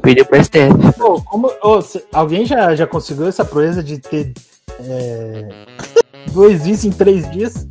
[0.00, 0.92] Perdeu pro STF.
[0.96, 4.32] Pô, como- ô, cê- alguém já, já conseguiu essa proeza de ter
[4.80, 5.48] é,
[6.32, 7.66] dois vices em três dias?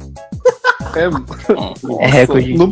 [0.95, 2.53] É, É recorde.
[2.55, 2.69] no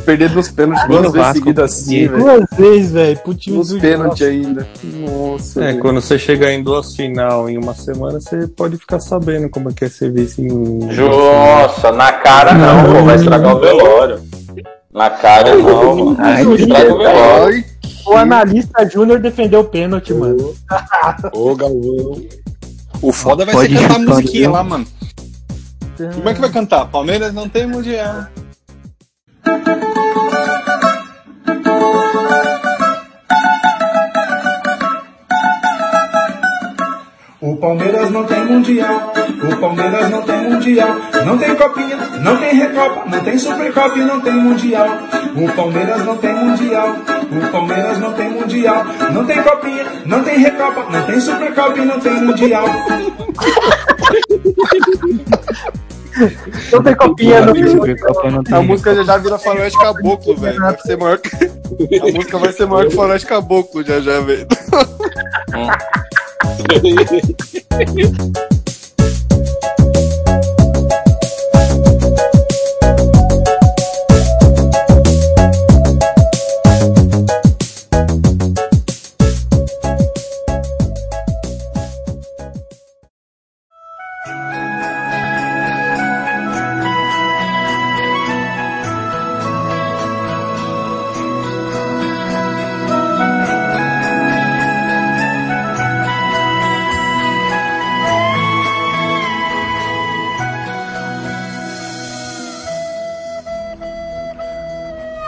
[0.00, 2.18] perder nos pênaltis duas no vezes Vasco, seguidas assim, velho.
[2.18, 3.20] Duas vezes, velho,
[3.80, 4.68] pênaltis ainda.
[4.84, 5.64] Nossa.
[5.64, 9.70] É, quando você chegar em duas final em uma semana, você pode ficar sabendo como
[9.70, 10.78] é que é ser vice em.
[10.78, 14.20] Nossa, na cara não, pô, vai estragar o velório.
[14.92, 16.54] Na cara não, mano.
[16.54, 17.64] Estraga o velório.
[18.06, 20.54] O analista Júnior defendeu o pênalti, mano.
[21.32, 22.22] Ô, Galvão.
[23.00, 24.86] o foda vai Pode ser cantar a musiquinha lá, mano.
[25.96, 26.86] Como é que vai cantar?
[26.86, 28.26] Palmeiras não tem mundial.
[37.64, 43.04] Palmeiras não tem mundial, o Palmeiras não tem mundial, não tem copinha, não tem recopa,
[43.06, 44.86] não tem supercopa e não tem mundial.
[45.34, 46.88] O Palmeiras não tem mundial,
[47.32, 48.84] o Palmeiras não tem mundial,
[49.14, 52.66] não tem copinha, não tem recopa, não tem supercopa e não tem mundial.
[56.70, 60.36] Não tem copinha, não tem Supercopa não tem A música já já vira faroeste caboclo,
[60.36, 60.60] velho.
[60.60, 61.30] Vai ser maior que...
[61.34, 64.46] A música vai ser maior que faroeste caboclo já já, velho.
[66.58, 67.26] 嘿嘿嘿嘿
[67.70, 68.53] 嘿嘿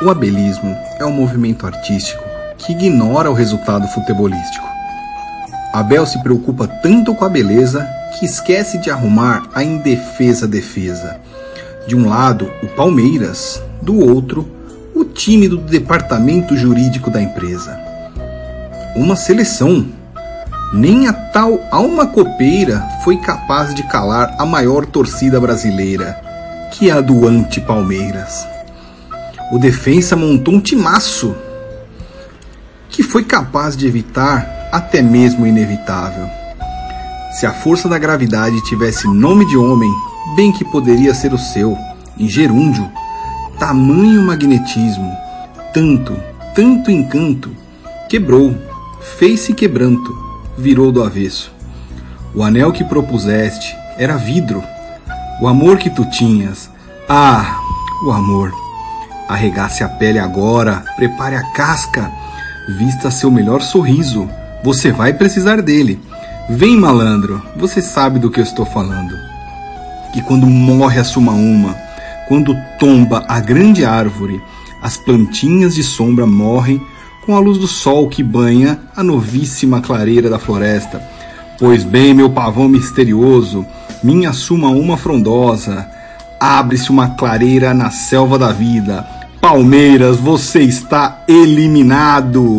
[0.02, 2.22] O abelismo é um movimento artístico
[2.58, 4.66] que ignora o resultado futebolístico.
[5.72, 7.88] Abel se preocupa tanto com a beleza
[8.18, 11.18] que esquece de arrumar a indefesa defesa.
[11.86, 14.46] De um lado, o Palmeiras, do outro,
[14.94, 17.80] o time do departamento jurídico da empresa.
[18.94, 19.86] Uma seleção.
[20.74, 26.20] Nem a tal alma copeira foi capaz de calar a maior torcida brasileira,
[26.72, 28.55] que é a do anti-Palmeiras
[29.50, 31.34] o defensa montou um timaço
[32.88, 36.28] que foi capaz de evitar até mesmo o inevitável.
[37.32, 39.92] Se a força da gravidade tivesse nome de homem,
[40.34, 41.76] bem que poderia ser o seu,
[42.18, 42.90] em gerúndio,
[43.58, 45.14] tamanho magnetismo,
[45.72, 46.16] tanto,
[46.54, 47.54] tanto encanto,
[48.08, 48.56] quebrou,
[49.18, 50.16] fez-se quebranto,
[50.56, 51.52] virou do avesso.
[52.34, 54.62] O anel que propuseste era vidro,
[55.40, 56.70] o amor que tu tinhas,
[57.08, 57.60] ah,
[58.04, 58.65] o amor.
[59.28, 62.10] Arregace a pele agora, prepare a casca,
[62.78, 64.28] vista seu melhor sorriso.
[64.62, 66.00] Você vai precisar dele.
[66.48, 69.14] Vem, malandro, você sabe do que eu estou falando.
[70.12, 71.76] Que quando morre a suma uma,
[72.28, 74.40] quando tomba a grande árvore,
[74.80, 76.80] as plantinhas de sombra morrem
[77.24, 81.02] com a luz do sol que banha a novíssima clareira da floresta.
[81.58, 83.66] Pois bem, meu pavão misterioso,
[84.02, 85.88] minha suma uma frondosa,
[86.38, 89.15] abre-se uma clareira na selva da vida.
[89.40, 92.58] Palmeiras, você está eliminado.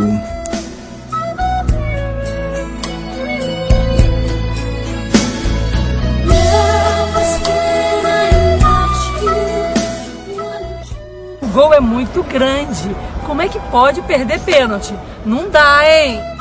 [11.41, 12.95] O gol é muito grande.
[13.25, 14.93] Como é que pode perder pênalti?
[15.25, 16.36] Não dá, hein?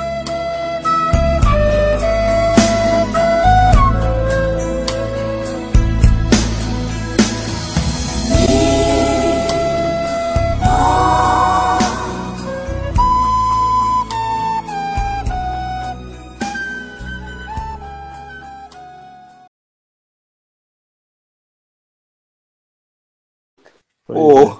[24.09, 24.59] Ô,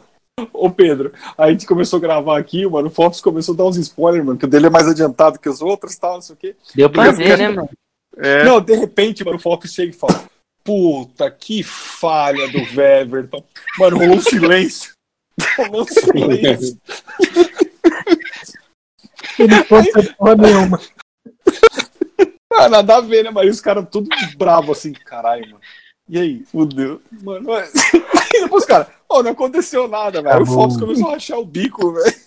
[0.53, 2.89] ô Pedro, a gente começou a gravar aqui, mano.
[2.89, 5.49] O Fox começou a dar uns spoilers, mano, que o dele é mais adiantado que
[5.49, 6.57] os outros e tal, não sei o quê.
[6.75, 7.71] Deu pra E ver, fiquei- né, mano?
[8.19, 8.45] É.
[8.45, 10.25] Não, de repente, mano, o Fox chega e fala:
[10.65, 13.45] Puta, que falha do Weverton.
[13.79, 14.93] Mano, rolou um silêncio.
[15.59, 16.79] Rolou um silêncio.
[19.39, 20.81] E não aconteceu porra nenhuma.
[22.55, 23.31] Ah, nada a ver, né?
[23.31, 25.61] Mas os caras tudo bravo assim, caralho, mano.
[26.09, 26.45] E aí?
[26.45, 27.03] Fudeu.
[27.23, 27.73] Mano, mas...
[28.37, 30.37] aí depois, cara, ó, não aconteceu nada, velho.
[30.37, 30.47] Aí o.
[30.47, 32.26] Fox começou a rachar o bico, velho.